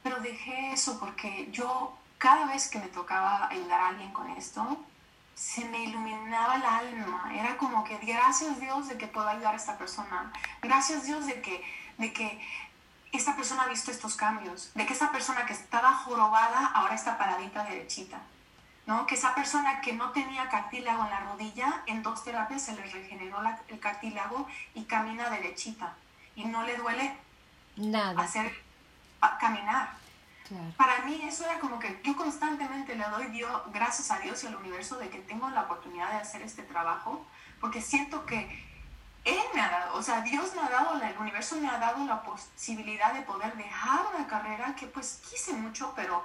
pero 0.03 0.19
dejé 0.19 0.73
eso 0.73 0.99
porque 0.99 1.49
yo 1.51 1.97
cada 2.17 2.45
vez 2.45 2.69
que 2.69 2.79
me 2.79 2.88
tocaba 2.88 3.47
ayudar 3.47 3.79
a 3.81 3.88
alguien 3.89 4.12
con 4.12 4.29
esto, 4.31 4.77
se 5.35 5.63
me 5.65 5.85
iluminaba 5.85 6.55
el 6.55 6.65
alma. 6.65 7.31
Era 7.33 7.57
como 7.57 7.83
que 7.83 7.97
gracias 7.97 8.59
Dios 8.59 8.89
de 8.89 8.97
que 8.97 9.07
puedo 9.07 9.27
ayudar 9.27 9.53
a 9.53 9.57
esta 9.57 9.77
persona. 9.77 10.31
Gracias 10.62 11.05
Dios 11.05 11.25
de 11.25 11.41
que, 11.41 11.63
de 11.97 12.12
que 12.12 12.39
esta 13.13 13.35
persona 13.35 13.63
ha 13.63 13.69
visto 13.69 13.89
estos 13.89 14.15
cambios. 14.15 14.71
De 14.73 14.85
que 14.85 14.93
esta 14.93 15.12
persona 15.12 15.45
que 15.45 15.53
estaba 15.53 15.93
jorobada 15.93 16.67
ahora 16.67 16.95
está 16.95 17.17
paradita 17.17 17.63
derechita. 17.63 18.19
¿no? 18.85 19.05
Que 19.05 19.15
esa 19.15 19.33
persona 19.33 19.81
que 19.81 19.93
no 19.93 20.12
tenía 20.12 20.49
cartílago 20.49 21.05
en 21.05 21.09
la 21.12 21.19
rodilla, 21.21 21.83
en 21.85 22.03
dos 22.03 22.23
terapias 22.23 22.63
se 22.63 22.75
le 22.75 22.81
regeneró 22.83 23.38
el 23.69 23.79
cartílago 23.79 24.47
y 24.73 24.83
camina 24.83 25.29
derechita 25.29 25.93
y 26.35 26.45
no 26.45 26.63
le 26.63 26.75
duele 26.75 27.15
nada 27.77 28.21
hacer 28.21 28.51
caminar. 29.39 29.97
Para 30.77 31.01
mí 31.01 31.21
eso 31.23 31.45
era 31.45 31.60
como 31.60 31.77
que 31.77 32.01
yo 32.03 32.15
constantemente 32.15 32.95
le 32.95 33.03
doy 33.03 33.27
Dios, 33.27 33.51
gracias 33.71 34.10
a 34.10 34.17
Dios 34.19 34.43
y 34.43 34.47
al 34.47 34.55
universo 34.55 34.97
de 34.97 35.10
que 35.10 35.19
tengo 35.19 35.47
la 35.51 35.62
oportunidad 35.62 36.10
de 36.10 36.17
hacer 36.17 36.41
este 36.41 36.63
trabajo, 36.63 37.23
porque 37.62 37.82
siento 37.82 38.25
que 38.25 38.49
Él 39.25 39.43
me 39.53 39.62
ha 39.62 39.69
dado, 39.69 39.95
o 39.95 40.01
sea, 40.01 40.21
Dios 40.21 40.55
me 40.55 40.62
ha 40.62 40.69
dado, 40.69 40.99
el 40.99 41.17
universo 41.19 41.55
me 41.58 41.69
ha 41.69 41.77
dado 41.77 42.03
la 42.05 42.23
posibilidad 42.23 43.13
de 43.13 43.21
poder 43.21 43.55
dejar 43.58 43.99
una 44.15 44.25
carrera 44.25 44.75
que 44.75 44.88
pues 44.88 45.21
quise 45.29 45.53
mucho, 45.53 45.93
pero 45.95 46.23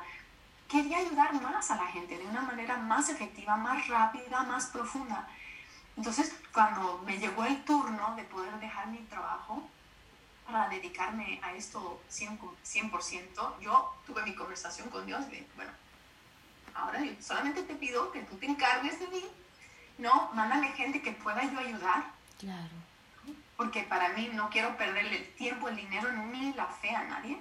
quería 0.68 0.98
ayudar 0.98 1.34
más 1.34 1.70
a 1.70 1.76
la 1.76 1.86
gente 1.86 2.16
de 2.16 2.26
una 2.26 2.40
manera 2.40 2.78
más 2.78 3.10
efectiva, 3.10 3.56
más 3.56 3.86
rápida, 3.88 4.42
más 4.44 4.66
profunda. 4.66 5.28
Entonces, 5.98 6.34
cuando 6.52 7.02
me 7.04 7.18
llegó 7.18 7.44
el 7.44 7.62
turno 7.64 8.14
de 8.16 8.24
poder 8.24 8.58
dejar 8.58 8.86
mi 8.86 8.98
trabajo, 9.00 9.62
para 10.46 10.68
dedicarme 10.68 11.40
a 11.42 11.52
esto 11.54 12.02
100%, 12.10 13.60
yo 13.60 13.94
tuve 14.06 14.22
mi 14.22 14.34
conversación 14.34 14.88
con 14.90 15.06
Dios 15.06 15.28
de, 15.30 15.46
bueno, 15.56 15.72
ahora 16.74 17.00
solamente 17.20 17.62
te 17.62 17.74
pido 17.74 18.12
que 18.12 18.20
tú 18.22 18.36
te 18.36 18.46
encargues 18.46 19.00
de 19.00 19.08
mí, 19.08 19.24
¿no? 19.98 20.30
Mándame 20.34 20.72
gente 20.72 21.00
que 21.00 21.12
pueda 21.12 21.42
yo 21.44 21.58
ayudar. 21.58 22.04
Claro. 22.38 22.74
Porque 23.56 23.82
para 23.82 24.10
mí 24.10 24.30
no 24.34 24.50
quiero 24.50 24.76
perderle 24.76 25.16
el 25.16 25.34
tiempo, 25.34 25.68
el 25.68 25.76
dinero, 25.76 26.10
ni 26.12 26.52
la 26.54 26.66
fe 26.66 26.90
a 26.90 27.04
nadie. 27.04 27.38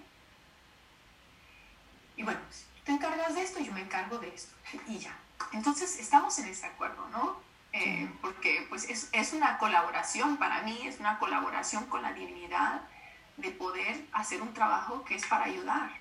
Y 2.16 2.24
bueno, 2.24 2.40
si 2.52 2.66
te 2.84 2.92
encargas 2.92 3.34
de 3.34 3.42
esto, 3.42 3.60
yo 3.60 3.74
me 3.74 3.82
encargo 3.82 4.20
de 4.20 4.34
esto. 4.34 4.54
Y 4.88 5.00
ya. 5.00 5.18
Entonces, 5.52 6.00
estamos 6.00 6.38
en 6.40 6.48
ese 6.48 6.68
acuerdo, 6.68 7.08
¿no? 7.10 7.42
Eh, 7.74 8.08
porque 8.22 8.68
pues 8.70 8.88
es, 8.88 9.10
es, 9.12 9.34
una 9.34 9.58
colaboración 9.58 10.38
para 10.38 10.62
mí, 10.62 10.80
es 10.86 11.00
una 11.00 11.18
colaboración 11.18 11.88
con 11.88 12.04
la 12.04 12.14
divinidad, 12.14 12.82
de 13.38 13.52
poder 13.52 14.06
hacer 14.14 14.42
un 14.42 14.54
trabajo 14.54 15.04
que 15.04 15.16
es 15.16 15.26
para 15.26 15.46
ayudar. 15.46 15.92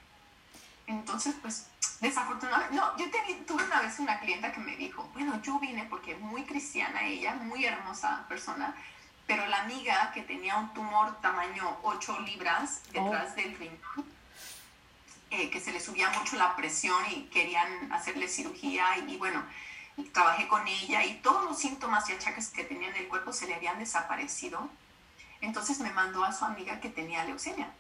Entonces, 0.87 1.35
pues, 1.41 1.67
desafortunadamente, 2.01 2.77
no, 2.77 2.97
yo 2.97 3.07
tuve 3.47 3.65
una 3.65 3.81
vez 3.81 3.99
una 3.99 4.19
clienta 4.21 4.53
que 4.53 4.61
me 4.61 4.77
dijo, 4.77 5.09
bueno, 5.15 5.41
yo 5.43 5.59
vine 5.59 5.85
porque 5.85 6.17
muy 6.17 6.45
cristiana 6.45 7.05
ella, 7.05 7.35
muy 7.35 7.65
hermosa 7.65 8.27
persona, 8.29 8.75
pero 9.27 9.47
la 9.47 9.63
amiga 9.63 10.11
que 10.13 10.23
tenía 10.23 10.57
un 10.57 10.73
tumor 10.75 11.21
tamaño 11.21 11.79
8 11.83 12.21
libras 12.21 12.83
detrás 12.93 13.31
oh. 13.33 13.37
del 13.37 13.57
riñón, 13.57 14.13
eh, 15.31 15.49
que 15.49 15.61
se 15.61 15.73
le 15.73 15.81
subía 15.81 16.11
mucho 16.11 16.37
la 16.37 16.55
presión 16.57 17.03
y 17.11 17.25
querían 17.25 17.91
hacerle 17.93 18.29
cirugía 18.29 18.99
y, 18.99 19.15
y 19.15 19.17
bueno, 19.17 19.43
trabajé 20.13 20.49
con 20.49 20.67
ella 20.67 21.05
y 21.05 21.15
todos 21.21 21.45
los 21.45 21.59
síntomas 21.59 22.09
y 22.11 22.13
achaques 22.13 22.49
que 22.49 22.65
tenía 22.65 22.91
en 22.91 22.97
el 22.97 23.09
cuerpo 23.09 23.33
se 23.33 23.47
le 23.47 23.55
habían 23.55 23.79
desaparecido 23.79 24.69
entonces 25.43 25.81
me 25.81 25.93
mandó 25.93 26.25
a 26.25 26.33
su 26.33 26.45
amiga 26.45 26.81
que 26.81 26.89
tenía 26.89 27.25
leucemia. 27.25 27.71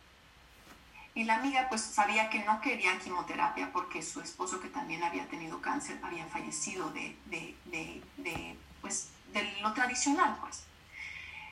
Y 1.14 1.24
la 1.24 1.36
amiga 1.36 1.68
pues 1.68 1.82
sabía 1.82 2.30
que 2.30 2.42
no 2.44 2.60
quería 2.60 2.98
quimioterapia 2.98 3.70
porque 3.72 4.02
su 4.02 4.20
esposo 4.20 4.60
que 4.60 4.68
también 4.68 5.02
había 5.02 5.28
tenido 5.28 5.60
cáncer 5.60 5.98
había 6.02 6.26
fallecido 6.26 6.90
de, 6.90 7.16
de, 7.26 8.56
pues, 8.80 9.10
de 9.32 9.42
lo 9.60 9.72
tradicional 9.72 10.36
pues. 10.40 10.64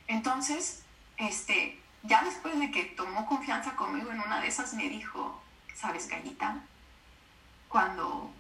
Entonces, 0.07 0.83
este, 1.19 1.79
ya 2.03 2.25
después 2.25 2.59
de 2.59 2.71
que 2.71 2.85
tomó 2.85 3.27
confianza 3.27 3.77
conmigo 3.77 4.11
en 4.11 4.21
una 4.21 4.41
de 4.41 4.49
esas 4.49 4.75
me 4.75 4.89
dijo, 4.89 5.41
¿sabes, 5.75 6.09
Gallita? 6.09 6.63
Cuando 7.69 8.33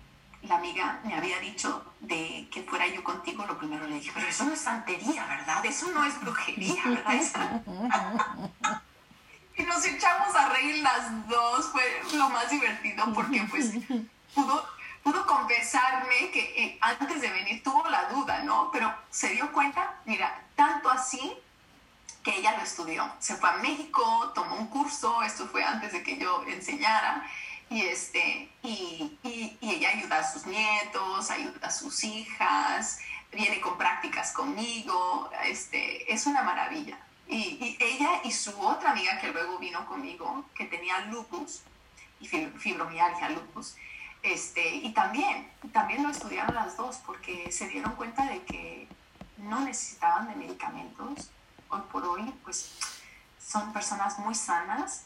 la 0.42 0.56
amiga 0.56 1.00
me 1.04 1.14
había 1.14 1.38
dicho 1.38 1.84
de 2.00 2.48
que 2.50 2.62
fuera 2.62 2.86
yo 2.86 3.04
contigo, 3.04 3.44
lo 3.46 3.58
primero 3.58 3.86
le 3.86 3.96
dije, 3.96 4.10
pero 4.14 4.26
eso 4.26 4.44
no 4.44 4.54
es 4.54 4.60
santería, 4.60 5.26
¿verdad? 5.26 5.64
Eso 5.66 5.90
no 5.92 6.04
es 6.04 6.18
brujería, 6.20 6.82
¿verdad? 6.84 7.62
y 9.56 9.62
nos 9.64 9.84
echamos 9.84 10.34
a 10.34 10.48
reír 10.48 10.82
las 10.82 11.28
dos, 11.28 11.66
fue 11.72 11.82
lo 12.14 12.30
más 12.30 12.50
divertido 12.50 13.12
porque 13.12 13.42
pues 13.50 13.72
pudo, 14.34 14.66
pudo 15.02 15.26
confesarme 15.26 16.30
que 16.32 16.54
eh, 16.56 16.78
antes 16.80 17.20
de 17.20 17.30
venir 17.30 17.62
tuvo 17.62 17.88
la 17.90 18.08
duda, 18.08 18.42
¿no? 18.42 18.70
Pero 18.72 18.92
se 19.10 19.28
dio 19.30 19.52
cuenta, 19.52 20.00
mira, 20.06 20.42
tanto 20.56 20.90
así 20.90 21.36
que 22.22 22.36
ella 22.38 22.56
lo 22.56 22.62
estudió. 22.62 23.10
Se 23.18 23.36
fue 23.36 23.48
a 23.48 23.56
México, 23.58 24.32
tomó 24.34 24.56
un 24.56 24.66
curso, 24.68 25.22
esto 25.22 25.46
fue 25.48 25.64
antes 25.64 25.92
de 25.92 26.02
que 26.02 26.18
yo 26.18 26.44
enseñara, 26.46 27.26
y, 27.70 27.82
este, 27.82 28.50
y, 28.64 29.16
y, 29.22 29.58
ella 29.62 29.90
ayuda 29.90 30.18
a 30.18 30.32
sus 30.32 30.44
nietos, 30.44 31.30
ayuda 31.30 31.68
a 31.68 31.70
sus 31.70 32.02
hijas, 32.02 32.98
viene 33.30 33.60
con 33.60 33.78
prácticas 33.78 34.32
conmigo, 34.32 35.30
este, 35.44 36.12
es 36.12 36.26
una 36.26 36.42
maravilla. 36.42 36.98
Y, 37.28 37.76
ella 37.78 38.22
y 38.24 38.32
su 38.32 38.60
otra 38.60 38.90
amiga 38.90 39.20
que 39.20 39.32
luego 39.32 39.58
vino 39.58 39.86
conmigo, 39.86 40.44
que 40.54 40.64
tenía 40.64 40.98
lupus 41.06 41.62
y 42.18 42.26
fibromialgia, 42.26 43.30
lupus, 43.30 43.76
este, 44.24 44.74
y 44.74 44.92
también, 44.92 45.48
también 45.72 46.02
lo 46.02 46.10
estudiaron 46.10 46.54
las 46.56 46.76
dos 46.76 46.96
porque 47.06 47.52
se 47.52 47.68
dieron 47.68 47.92
cuenta 47.92 48.26
de 48.26 48.42
que 48.42 48.88
no 49.38 49.60
necesitaban 49.60 50.26
de 50.28 50.34
medicamentos. 50.34 51.30
Hoy 51.68 51.82
por 51.92 52.04
hoy, 52.04 52.34
pues 52.42 52.76
son 53.38 53.72
personas 53.72 54.18
muy 54.18 54.34
sanas 54.34 55.04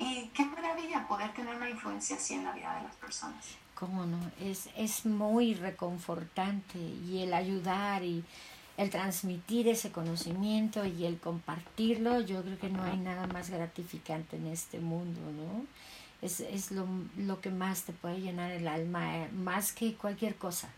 y 0.00 0.30
qué 0.34 0.44
maravilla 0.46 1.06
poder 1.06 1.32
tener 1.34 1.54
una 1.54 1.68
influencia 1.68 2.16
así 2.16 2.34
en 2.34 2.44
la 2.44 2.52
vida 2.52 2.74
de 2.76 2.84
las 2.84 2.96
personas. 2.96 3.44
Cómo 3.74 4.06
no, 4.06 4.18
es, 4.40 4.68
es 4.76 5.06
muy 5.06 5.54
reconfortante 5.54 6.78
y 6.78 7.22
el 7.22 7.34
ayudar 7.34 8.02
y 8.02 8.24
el 8.78 8.88
transmitir 8.88 9.68
ese 9.68 9.92
conocimiento 9.92 10.86
y 10.86 11.04
el 11.04 11.18
compartirlo, 11.18 12.22
yo 12.22 12.42
creo 12.42 12.58
que 12.58 12.70
no 12.70 12.82
hay 12.82 12.96
nada 12.96 13.26
más 13.26 13.50
gratificante 13.50 14.36
en 14.36 14.46
este 14.46 14.80
mundo, 14.80 15.20
¿no? 15.20 15.66
Es, 16.22 16.40
es 16.40 16.70
lo, 16.70 16.86
lo 17.18 17.40
que 17.42 17.50
más 17.50 17.82
te 17.82 17.92
puede 17.92 18.20
llenar 18.20 18.50
el 18.52 18.68
alma, 18.68 19.18
eh, 19.18 19.28
más 19.32 19.72
que 19.72 19.94
cualquier 19.94 20.36
cosa, 20.36 20.70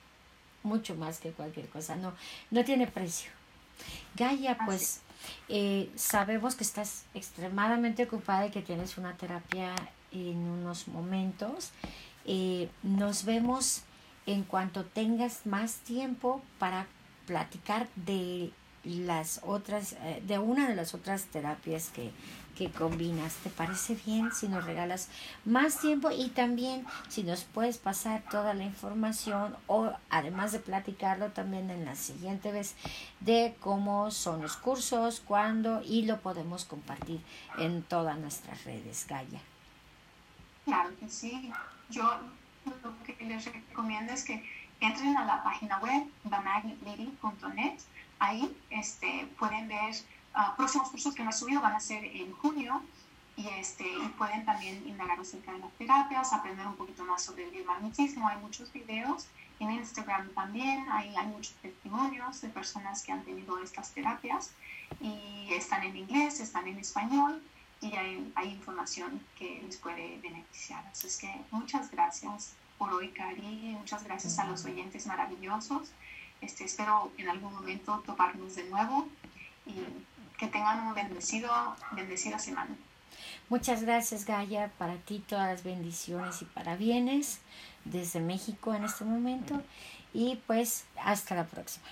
mucho 0.64 0.96
más 0.96 1.18
que 1.18 1.30
cualquier 1.30 1.68
cosa, 1.68 1.94
no, 1.94 2.12
no 2.50 2.64
tiene 2.64 2.88
precio. 2.88 3.30
Gaia, 4.16 4.58
pues 4.66 5.00
eh, 5.48 5.90
sabemos 5.94 6.54
que 6.54 6.64
estás 6.64 7.04
extremadamente 7.14 8.04
ocupada 8.04 8.46
y 8.46 8.50
que 8.50 8.62
tienes 8.62 8.98
una 8.98 9.16
terapia 9.16 9.74
en 10.12 10.38
unos 10.38 10.88
momentos. 10.88 11.70
Eh, 12.24 12.68
nos 12.82 13.24
vemos 13.24 13.82
en 14.26 14.44
cuanto 14.44 14.84
tengas 14.84 15.46
más 15.46 15.76
tiempo 15.76 16.42
para 16.58 16.86
platicar 17.26 17.88
de 17.96 18.52
las 18.84 19.40
otras, 19.44 19.94
eh, 20.02 20.22
de 20.26 20.38
una 20.38 20.68
de 20.68 20.74
las 20.74 20.94
otras 20.94 21.24
terapias 21.26 21.90
que, 21.90 22.10
que 22.56 22.70
combinas. 22.70 23.34
¿Te 23.36 23.50
parece 23.50 23.94
bien 24.06 24.32
si 24.32 24.48
nos 24.48 24.64
regalas 24.64 25.08
más 25.44 25.80
tiempo 25.80 26.10
y 26.10 26.28
también 26.28 26.86
si 27.08 27.22
nos 27.22 27.44
puedes 27.44 27.78
pasar 27.78 28.22
toda 28.30 28.54
la 28.54 28.64
información 28.64 29.56
o 29.66 29.92
además 30.10 30.52
de 30.52 30.58
platicarlo 30.58 31.30
también 31.30 31.70
en 31.70 31.84
la 31.84 31.96
siguiente 31.96 32.52
vez 32.52 32.74
de 33.20 33.54
cómo 33.60 34.10
son 34.10 34.42
los 34.42 34.56
cursos, 34.56 35.20
cuándo 35.20 35.82
y 35.84 36.02
lo 36.02 36.20
podemos 36.20 36.64
compartir 36.64 37.20
en 37.58 37.82
todas 37.82 38.18
nuestras 38.18 38.64
redes, 38.64 39.06
Gaia? 39.08 39.40
Claro 40.64 40.90
que 40.98 41.08
sí. 41.08 41.52
Yo 41.90 42.04
lo 42.64 42.94
que 43.04 43.24
les 43.24 43.44
recomiendo 43.44 44.12
es 44.12 44.24
que 44.24 44.42
entren 44.80 45.16
a 45.16 45.24
la 45.24 45.42
página 45.42 45.78
web 45.78 46.04
bamaglady.net 46.24 47.78
Ahí 48.22 48.56
este, 48.70 49.26
pueden 49.36 49.66
ver 49.66 49.94
uh, 50.36 50.56
próximos 50.56 50.90
cursos 50.90 51.14
que 51.14 51.22
me 51.22 51.30
he 51.30 51.32
subido, 51.32 51.60
van 51.60 51.74
a 51.74 51.80
ser 51.80 52.04
en 52.04 52.32
junio. 52.32 52.82
Y, 53.34 53.48
este, 53.48 53.84
y 53.84 54.08
pueden 54.18 54.44
también 54.44 54.86
indagar 54.86 55.18
acerca 55.18 55.52
de 55.52 55.58
las 55.60 55.72
terapias, 55.72 56.34
aprender 56.34 56.66
un 56.66 56.76
poquito 56.76 57.02
más 57.04 57.22
sobre 57.22 57.44
el 57.44 57.50
biomagnetismo. 57.50 58.28
Hay 58.28 58.36
muchos 58.38 58.70
videos 58.72 59.26
en 59.58 59.70
Instagram 59.70 60.28
también, 60.34 60.86
hay, 60.90 61.16
hay 61.16 61.26
muchos 61.28 61.54
testimonios 61.62 62.42
de 62.42 62.48
personas 62.50 63.02
que 63.02 63.12
han 63.12 63.24
tenido 63.24 63.58
estas 63.58 63.90
terapias 63.92 64.50
y 65.00 65.48
están 65.50 65.82
en 65.82 65.96
inglés, 65.96 66.40
están 66.40 66.68
en 66.68 66.78
español 66.78 67.42
y 67.80 67.96
hay, 67.96 68.32
hay 68.34 68.50
información 68.50 69.24
que 69.38 69.62
les 69.64 69.78
puede 69.78 70.18
beneficiar. 70.18 70.84
Así 70.88 71.06
es 71.06 71.16
que 71.16 71.34
muchas 71.50 71.90
gracias 71.90 72.52
por 72.76 72.92
hoy, 72.92 73.08
Cari, 73.12 73.76
muchas 73.78 74.04
gracias 74.04 74.38
a 74.38 74.44
los 74.44 74.62
oyentes 74.66 75.06
maravillosos 75.06 75.90
este, 76.42 76.64
espero 76.64 77.12
en 77.18 77.28
algún 77.28 77.54
momento 77.54 78.02
toparnos 78.04 78.56
de 78.56 78.64
nuevo 78.64 79.06
y 79.64 79.74
que 80.42 80.48
tengan 80.48 80.88
un 80.88 80.92
bendecido, 80.92 81.52
bendecida 81.92 82.36
semana. 82.36 82.74
Muchas 83.48 83.84
gracias, 83.84 84.24
Gaia. 84.24 84.72
Para 84.76 84.96
ti 84.96 85.20
todas 85.20 85.46
las 85.46 85.62
bendiciones 85.62 86.42
y 86.42 86.46
parabienes 86.46 87.38
desde 87.84 88.18
México 88.18 88.74
en 88.74 88.82
este 88.82 89.04
momento. 89.04 89.62
Y 90.12 90.40
pues 90.48 90.82
hasta 90.96 91.36
la 91.36 91.44
próxima. 91.44 91.86